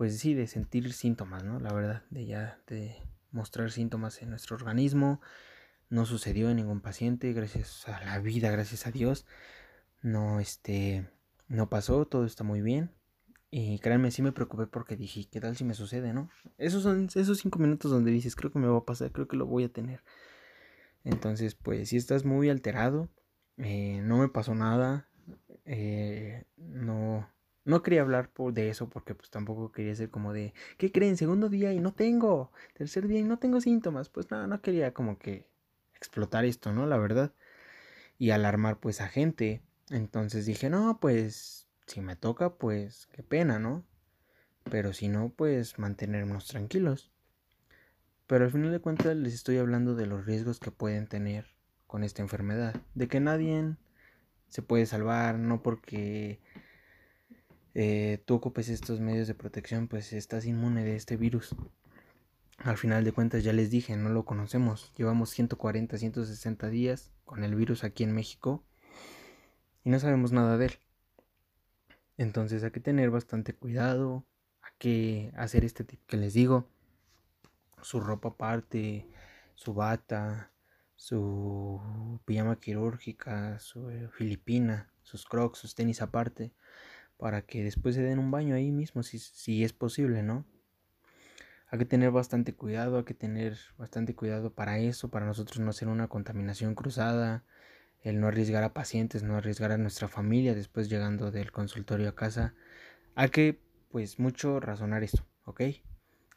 pues 0.00 0.18
sí, 0.18 0.32
de 0.32 0.46
sentir 0.46 0.90
síntomas, 0.94 1.44
¿no? 1.44 1.60
La 1.60 1.74
verdad, 1.74 2.04
de 2.08 2.24
ya, 2.24 2.58
de 2.68 2.96
mostrar 3.32 3.70
síntomas 3.70 4.22
en 4.22 4.30
nuestro 4.30 4.56
organismo. 4.56 5.20
No 5.90 6.06
sucedió 6.06 6.48
en 6.48 6.56
ningún 6.56 6.80
paciente, 6.80 7.34
gracias 7.34 7.86
a 7.86 8.02
la 8.06 8.18
vida, 8.18 8.50
gracias 8.50 8.86
a 8.86 8.92
Dios. 8.92 9.26
No, 10.00 10.40
este, 10.40 11.06
no 11.48 11.68
pasó, 11.68 12.06
todo 12.06 12.24
está 12.24 12.44
muy 12.44 12.62
bien. 12.62 12.92
Y 13.50 13.78
créanme, 13.80 14.10
sí 14.10 14.22
me 14.22 14.32
preocupé 14.32 14.66
porque 14.66 14.96
dije, 14.96 15.28
¿qué 15.30 15.38
tal 15.38 15.54
si 15.54 15.64
me 15.64 15.74
sucede, 15.74 16.14
no? 16.14 16.30
Esos 16.56 16.82
son 16.82 17.10
esos 17.14 17.36
cinco 17.36 17.58
minutos 17.58 17.90
donde 17.90 18.10
dices, 18.10 18.34
creo 18.34 18.50
que 18.50 18.58
me 18.58 18.68
va 18.68 18.78
a 18.78 18.86
pasar, 18.86 19.12
creo 19.12 19.28
que 19.28 19.36
lo 19.36 19.44
voy 19.44 19.64
a 19.64 19.68
tener. 19.70 20.02
Entonces, 21.04 21.54
pues, 21.56 21.90
si 21.90 21.98
estás 21.98 22.24
muy 22.24 22.48
alterado, 22.48 23.10
eh, 23.58 24.00
no 24.02 24.16
me 24.16 24.30
pasó 24.30 24.54
nada. 24.54 25.10
Eh, 25.66 26.46
no, 26.56 27.28
no 27.64 27.82
quería 27.82 28.02
hablar 28.02 28.30
por, 28.30 28.52
de 28.52 28.70
eso 28.70 28.88
porque 28.88 29.14
pues 29.14 29.30
tampoco 29.30 29.72
quería 29.72 29.94
ser 29.94 30.10
como 30.10 30.32
de, 30.32 30.54
¿qué 30.78 30.90
creen? 30.92 31.16
Segundo 31.16 31.48
día 31.48 31.72
y 31.72 31.80
no 31.80 31.92
tengo, 31.92 32.52
tercer 32.74 33.06
día 33.06 33.20
y 33.20 33.24
no 33.24 33.38
tengo 33.38 33.60
síntomas. 33.60 34.08
Pues 34.08 34.30
nada, 34.30 34.46
no 34.46 34.60
quería 34.62 34.94
como 34.94 35.18
que 35.18 35.46
explotar 35.94 36.44
esto, 36.44 36.72
¿no? 36.72 36.86
La 36.86 36.96
verdad. 36.96 37.32
Y 38.18 38.30
alarmar 38.30 38.78
pues 38.78 39.00
a 39.00 39.08
gente. 39.08 39.62
Entonces 39.90 40.46
dije, 40.46 40.70
no, 40.70 40.98
pues 41.00 41.68
si 41.86 42.00
me 42.00 42.16
toca, 42.16 42.54
pues 42.54 43.08
qué 43.12 43.22
pena, 43.22 43.58
¿no? 43.58 43.84
Pero 44.70 44.92
si 44.92 45.08
no, 45.08 45.30
pues 45.30 45.78
mantenernos 45.78 46.46
tranquilos. 46.46 47.10
Pero 48.26 48.44
al 48.44 48.50
final 48.50 48.70
de 48.70 48.80
cuentas 48.80 49.16
les 49.16 49.34
estoy 49.34 49.58
hablando 49.58 49.96
de 49.96 50.06
los 50.06 50.24
riesgos 50.24 50.60
que 50.60 50.70
pueden 50.70 51.08
tener 51.08 51.46
con 51.86 52.04
esta 52.04 52.22
enfermedad. 52.22 52.80
De 52.94 53.08
que 53.08 53.18
nadie 53.18 53.74
se 54.48 54.62
puede 54.62 54.86
salvar, 54.86 55.38
no 55.38 55.62
porque 55.62 56.40
eh, 57.74 58.22
tú 58.24 58.34
ocupes 58.34 58.68
estos 58.68 59.00
medios 59.00 59.28
de 59.28 59.34
protección, 59.34 59.88
pues 59.88 60.12
estás 60.12 60.46
inmune 60.46 60.84
de 60.84 60.96
este 60.96 61.16
virus. 61.16 61.54
Al 62.58 62.76
final 62.76 63.04
de 63.04 63.12
cuentas 63.12 63.42
ya 63.42 63.52
les 63.52 63.70
dije, 63.70 63.96
no 63.96 64.10
lo 64.10 64.24
conocemos. 64.24 64.92
Llevamos 64.96 65.30
140, 65.30 65.96
160 65.96 66.68
días 66.68 67.10
con 67.24 67.44
el 67.44 67.54
virus 67.54 67.84
aquí 67.84 68.04
en 68.04 68.12
México 68.12 68.62
y 69.84 69.90
no 69.90 69.98
sabemos 69.98 70.32
nada 70.32 70.58
de 70.58 70.66
él. 70.66 70.72
Entonces 72.18 72.62
hay 72.62 72.70
que 72.70 72.80
tener 72.80 73.10
bastante 73.10 73.54
cuidado, 73.54 74.26
hay 74.60 74.72
que 74.78 75.32
hacer 75.36 75.64
este 75.64 75.84
tipo 75.84 76.02
que 76.06 76.18
les 76.18 76.34
digo, 76.34 76.68
su 77.80 78.00
ropa 78.00 78.30
aparte, 78.30 79.06
su 79.54 79.72
bata, 79.72 80.52
su 80.96 82.20
pijama 82.26 82.60
quirúrgica, 82.60 83.58
su 83.58 83.88
filipina, 84.12 84.92
sus 85.02 85.24
crocs, 85.24 85.60
sus 85.60 85.74
tenis 85.74 86.02
aparte, 86.02 86.52
para 87.20 87.42
que 87.42 87.62
después 87.62 87.94
se 87.94 88.02
den 88.02 88.18
un 88.18 88.30
baño 88.30 88.54
ahí 88.54 88.72
mismo, 88.72 89.02
si, 89.02 89.18
si 89.18 89.62
es 89.62 89.74
posible, 89.74 90.22
¿no? 90.22 90.46
Hay 91.68 91.78
que 91.78 91.84
tener 91.84 92.10
bastante 92.10 92.54
cuidado, 92.54 92.96
hay 92.96 93.04
que 93.04 93.12
tener 93.12 93.58
bastante 93.76 94.14
cuidado 94.14 94.54
para 94.54 94.78
eso, 94.78 95.10
para 95.10 95.26
nosotros 95.26 95.60
no 95.60 95.68
hacer 95.68 95.88
una 95.88 96.08
contaminación 96.08 96.74
cruzada, 96.74 97.44
el 98.00 98.20
no 98.20 98.26
arriesgar 98.26 98.64
a 98.64 98.72
pacientes, 98.72 99.22
no 99.22 99.36
arriesgar 99.36 99.70
a 99.70 99.76
nuestra 99.76 100.08
familia 100.08 100.54
después 100.54 100.88
llegando 100.88 101.30
del 101.30 101.52
consultorio 101.52 102.08
a 102.08 102.14
casa. 102.14 102.54
Hay 103.14 103.28
que, 103.28 103.60
pues, 103.90 104.18
mucho 104.18 104.58
razonar 104.58 105.04
esto, 105.04 105.26
¿ok? 105.44 105.60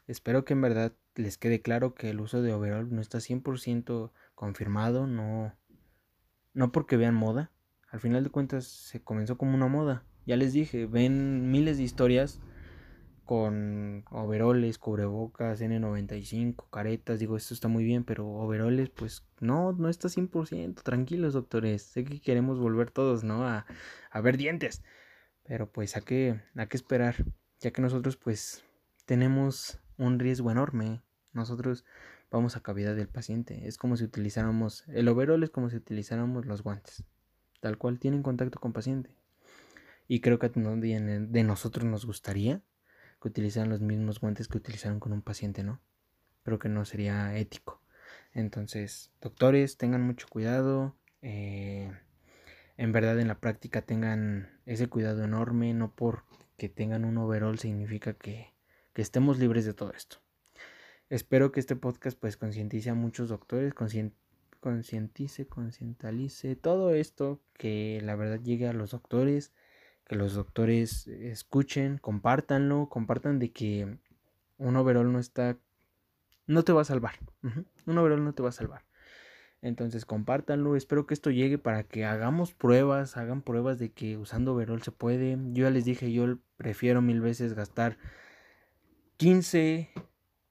Espero 0.06 0.44
que 0.44 0.52
en 0.52 0.60
verdad 0.60 0.92
les 1.14 1.38
quede 1.38 1.62
claro 1.62 1.94
que 1.94 2.10
el 2.10 2.20
uso 2.20 2.42
de 2.42 2.52
overall 2.52 2.94
no 2.94 3.00
está 3.00 3.20
100% 3.20 4.12
confirmado, 4.34 5.06
no, 5.06 5.56
no 6.52 6.72
porque 6.72 6.98
vean 6.98 7.14
moda. 7.14 7.50
Al 7.88 8.00
final 8.00 8.22
de 8.22 8.30
cuentas 8.30 8.66
se 8.66 9.02
comenzó 9.02 9.38
como 9.38 9.54
una 9.54 9.68
moda. 9.68 10.04
Ya 10.26 10.36
les 10.36 10.52
dije, 10.52 10.86
ven 10.86 11.50
miles 11.50 11.76
de 11.76 11.84
historias 11.84 12.40
con 13.24 14.04
overoles, 14.10 14.78
cubrebocas, 14.78 15.60
N95, 15.60 16.68
caretas, 16.70 17.18
digo, 17.18 17.36
esto 17.36 17.54
está 17.54 17.68
muy 17.68 17.84
bien, 17.84 18.04
pero 18.04 18.28
overoles, 18.28 18.90
pues 18.90 19.24
no, 19.40 19.72
no 19.72 19.88
está 19.88 20.08
100%, 20.08 20.82
tranquilos 20.82 21.32
doctores, 21.32 21.82
sé 21.82 22.04
que 22.04 22.20
queremos 22.20 22.58
volver 22.58 22.90
todos, 22.90 23.24
¿no? 23.24 23.46
A, 23.46 23.66
a 24.10 24.20
ver 24.20 24.36
dientes, 24.36 24.82
pero 25.42 25.70
pues 25.70 25.96
hay 25.96 26.02
que, 26.02 26.40
hay 26.54 26.66
que 26.66 26.76
esperar, 26.76 27.16
ya 27.60 27.70
que 27.70 27.80
nosotros 27.80 28.16
pues 28.16 28.62
tenemos 29.06 29.80
un 29.96 30.18
riesgo 30.18 30.50
enorme, 30.50 31.02
nosotros 31.32 31.84
vamos 32.30 32.56
a 32.56 32.62
cavidad 32.62 32.94
del 32.94 33.08
paciente, 33.08 33.66
es 33.66 33.78
como 33.78 33.96
si 33.96 34.04
utilizáramos, 34.04 34.84
el 34.88 35.08
overol 35.08 35.42
es 35.42 35.50
como 35.50 35.70
si 35.70 35.76
utilizáramos 35.76 36.44
los 36.44 36.62
guantes, 36.62 37.04
tal 37.60 37.78
cual 37.78 37.98
tienen 37.98 38.22
contacto 38.22 38.60
con 38.60 38.74
paciente. 38.74 39.23
Y 40.06 40.20
creo 40.20 40.38
que 40.38 40.48
de 40.48 41.44
nosotros 41.44 41.84
nos 41.84 42.04
gustaría 42.04 42.62
que 43.20 43.28
utilizaran 43.28 43.70
los 43.70 43.80
mismos 43.80 44.20
guantes 44.20 44.48
que 44.48 44.58
utilizaron 44.58 45.00
con 45.00 45.12
un 45.12 45.22
paciente, 45.22 45.62
¿no? 45.64 45.80
Creo 46.42 46.58
que 46.58 46.68
no 46.68 46.84
sería 46.84 47.36
ético. 47.36 47.80
Entonces, 48.32 49.12
doctores, 49.20 49.78
tengan 49.78 50.02
mucho 50.02 50.26
cuidado. 50.28 50.94
Eh, 51.22 51.90
en 52.76 52.92
verdad, 52.92 53.18
en 53.18 53.28
la 53.28 53.38
práctica 53.38 53.82
tengan 53.82 54.60
ese 54.66 54.88
cuidado 54.88 55.24
enorme. 55.24 55.72
No 55.72 55.94
porque 55.94 56.68
tengan 56.68 57.04
un 57.04 57.16
overall 57.16 57.58
significa 57.58 58.12
que, 58.12 58.52
que 58.92 59.02
estemos 59.02 59.38
libres 59.38 59.64
de 59.64 59.72
todo 59.72 59.92
esto. 59.92 60.18
espero 61.08 61.52
que 61.52 61.60
este 61.60 61.76
podcast 61.76 62.18
pues 62.18 62.36
concientice 62.36 62.90
a 62.90 62.94
muchos 62.94 63.28
doctores, 63.28 63.72
concientice, 63.72 65.46
concientalice 65.46 66.56
todo 66.56 66.92
esto, 66.94 67.40
que 67.54 68.00
la 68.02 68.16
verdad 68.16 68.40
llegue 68.40 68.66
a 68.66 68.72
los 68.72 68.90
doctores, 68.90 69.52
que 70.06 70.16
los 70.16 70.34
doctores 70.34 71.06
escuchen, 71.06 71.98
compártanlo, 71.98 72.88
compartan 72.88 73.38
de 73.38 73.52
que 73.52 73.98
un 74.58 74.76
overall 74.76 75.12
no 75.12 75.18
está, 75.18 75.56
no 76.46 76.62
te 76.62 76.72
va 76.72 76.82
a 76.82 76.84
salvar, 76.84 77.14
un 77.86 77.98
overall 77.98 78.24
no 78.24 78.34
te 78.34 78.42
va 78.42 78.50
a 78.50 78.52
salvar. 78.52 78.84
Entonces 79.62 80.04
compártanlo, 80.04 80.76
espero 80.76 81.06
que 81.06 81.14
esto 81.14 81.30
llegue 81.30 81.56
para 81.56 81.84
que 81.84 82.04
hagamos 82.04 82.52
pruebas, 82.52 83.16
hagan 83.16 83.40
pruebas 83.40 83.78
de 83.78 83.92
que 83.92 84.18
usando 84.18 84.52
overall 84.52 84.82
se 84.82 84.92
puede. 84.92 85.38
Yo 85.52 85.64
ya 85.64 85.70
les 85.70 85.86
dije, 85.86 86.12
yo 86.12 86.36
prefiero 86.58 87.00
mil 87.00 87.22
veces 87.22 87.54
gastar 87.54 87.96
15, 89.16 89.88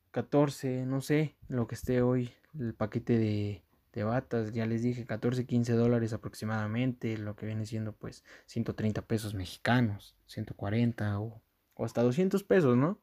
14, 0.10 0.88
no 0.88 1.02
sé, 1.02 1.36
lo 1.48 1.68
que 1.68 1.76
esté 1.76 2.02
hoy, 2.02 2.32
el 2.58 2.74
paquete 2.74 3.20
de, 3.20 3.63
de 3.93 4.03
batas, 4.03 4.51
ya 4.51 4.65
les 4.65 4.82
dije, 4.82 5.06
14, 5.06 5.45
15 5.45 5.73
dólares 5.73 6.13
aproximadamente, 6.13 7.17
lo 7.17 7.36
que 7.36 7.45
viene 7.45 7.65
siendo 7.65 7.93
pues 7.93 8.23
130 8.47 9.03
pesos 9.03 9.36
mexicanos, 9.36 10.15
140 10.25 11.19
o, 11.19 11.41
o 11.75 11.86
hasta 11.86 12.01
200 12.01 12.43
pesos, 12.43 12.75
¿no? 12.75 12.99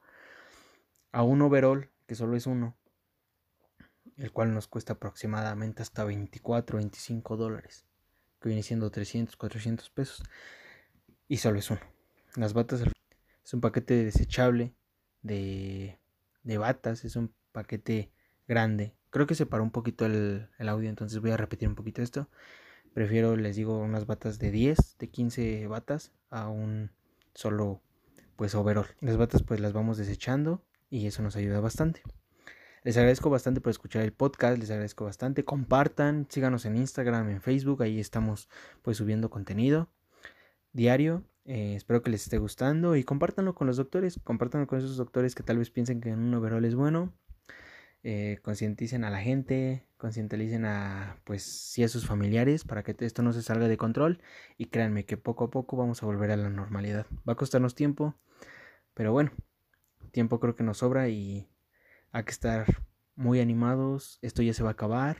A 1.12 1.22
un 1.22 1.42
overall, 1.42 1.90
que 2.06 2.14
solo 2.14 2.36
es 2.36 2.46
uno 2.46 2.76
el 4.20 4.32
cual 4.32 4.52
nos 4.52 4.68
cuesta 4.68 4.94
aproximadamente 4.94 5.82
hasta 5.82 6.04
24, 6.04 6.76
25 6.76 7.36
dólares, 7.36 7.86
que 8.40 8.50
viene 8.50 8.62
siendo 8.62 8.90
300, 8.90 9.36
400 9.36 9.88
pesos. 9.90 10.22
Y 11.26 11.38
solo 11.38 11.58
es 11.58 11.70
uno. 11.70 11.80
Las 12.36 12.52
batas 12.52 12.82
es 13.44 13.54
un 13.54 13.60
paquete 13.60 14.04
desechable 14.04 14.74
de, 15.22 15.98
de 16.42 16.58
batas, 16.58 17.04
es 17.04 17.16
un 17.16 17.34
paquete 17.52 18.12
grande. 18.46 18.94
Creo 19.10 19.26
que 19.26 19.34
se 19.34 19.46
paró 19.46 19.62
un 19.62 19.70
poquito 19.70 20.06
el, 20.06 20.48
el 20.58 20.68
audio, 20.68 20.88
entonces 20.88 21.20
voy 21.20 21.30
a 21.30 21.36
repetir 21.36 21.68
un 21.68 21.74
poquito 21.74 22.02
esto. 22.02 22.28
Prefiero, 22.94 23.36
les 23.36 23.56
digo, 23.56 23.78
unas 23.78 24.06
batas 24.06 24.38
de 24.38 24.50
10, 24.50 24.98
de 24.98 25.08
15 25.08 25.66
batas 25.68 26.12
a 26.30 26.48
un 26.48 26.90
solo 27.34 27.82
pues 28.36 28.54
overall. 28.54 28.86
Las 29.00 29.16
batas 29.16 29.42
pues 29.42 29.60
las 29.60 29.72
vamos 29.72 29.98
desechando 29.98 30.64
y 30.88 31.06
eso 31.06 31.22
nos 31.22 31.36
ayuda 31.36 31.60
bastante. 31.60 32.02
Les 32.82 32.96
agradezco 32.96 33.28
bastante 33.28 33.60
por 33.60 33.70
escuchar 33.70 34.02
el 34.02 34.12
podcast, 34.12 34.58
les 34.58 34.70
agradezco 34.70 35.04
bastante. 35.04 35.44
Compartan, 35.44 36.26
síganos 36.30 36.64
en 36.64 36.76
Instagram, 36.76 37.28
en 37.28 37.42
Facebook, 37.42 37.82
ahí 37.82 38.00
estamos 38.00 38.48
pues 38.82 38.96
subiendo 38.96 39.28
contenido 39.28 39.90
diario. 40.72 41.24
Eh, 41.44 41.74
espero 41.74 42.02
que 42.02 42.10
les 42.10 42.22
esté 42.22 42.38
gustando 42.38 42.96
y 42.96 43.04
compártanlo 43.04 43.54
con 43.54 43.66
los 43.66 43.76
doctores, 43.76 44.20
compártanlo 44.22 44.66
con 44.66 44.78
esos 44.78 44.96
doctores 44.96 45.34
que 45.34 45.42
tal 45.42 45.58
vez 45.58 45.70
piensen 45.70 46.00
que 46.00 46.12
un 46.12 46.32
overall 46.34 46.64
es 46.64 46.74
bueno. 46.74 47.12
Eh, 48.02 48.38
concienticen 48.42 49.04
a 49.04 49.10
la 49.10 49.20
gente, 49.20 49.86
concienticen 49.98 50.64
a 50.64 51.20
pues 51.24 51.42
sí 51.42 51.84
a 51.84 51.88
sus 51.88 52.06
familiares 52.06 52.64
para 52.64 52.82
que 52.82 52.96
esto 53.00 53.22
no 53.22 53.34
se 53.34 53.42
salga 53.42 53.68
de 53.68 53.76
control 53.76 54.22
y 54.56 54.66
créanme 54.66 55.04
que 55.04 55.18
poco 55.18 55.44
a 55.44 55.50
poco 55.50 55.76
vamos 55.76 56.02
a 56.02 56.06
volver 56.06 56.30
a 56.30 56.36
la 56.36 56.48
normalidad. 56.48 57.06
Va 57.28 57.34
a 57.34 57.36
costarnos 57.36 57.74
tiempo, 57.74 58.14
pero 58.94 59.12
bueno, 59.12 59.32
tiempo 60.12 60.40
creo 60.40 60.56
que 60.56 60.64
nos 60.64 60.78
sobra 60.78 61.08
y 61.08 61.50
hay 62.12 62.24
que 62.24 62.30
estar 62.30 62.66
muy 63.16 63.40
animados, 63.40 64.18
esto 64.22 64.42
ya 64.42 64.54
se 64.54 64.62
va 64.62 64.70
a 64.70 64.72
acabar 64.72 65.18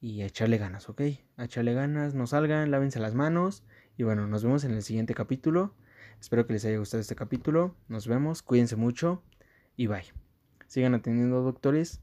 y 0.00 0.22
a 0.22 0.26
echarle 0.26 0.56
ganas, 0.56 0.88
¿ok? 0.88 1.02
A 1.36 1.44
echarle 1.44 1.74
ganas, 1.74 2.14
no 2.14 2.26
salgan, 2.26 2.70
lávense 2.70 2.98
las 2.98 3.14
manos 3.14 3.62
y 3.98 4.04
bueno, 4.04 4.26
nos 4.26 4.42
vemos 4.42 4.64
en 4.64 4.72
el 4.72 4.82
siguiente 4.82 5.14
capítulo. 5.14 5.74
Espero 6.18 6.46
que 6.46 6.54
les 6.54 6.64
haya 6.64 6.78
gustado 6.78 7.02
este 7.02 7.14
capítulo, 7.14 7.76
nos 7.88 8.08
vemos, 8.08 8.42
cuídense 8.42 8.76
mucho 8.76 9.22
y 9.76 9.86
bye. 9.86 10.04
Sigan 10.66 10.94
atendiendo 10.94 11.42
doctores, 11.42 12.02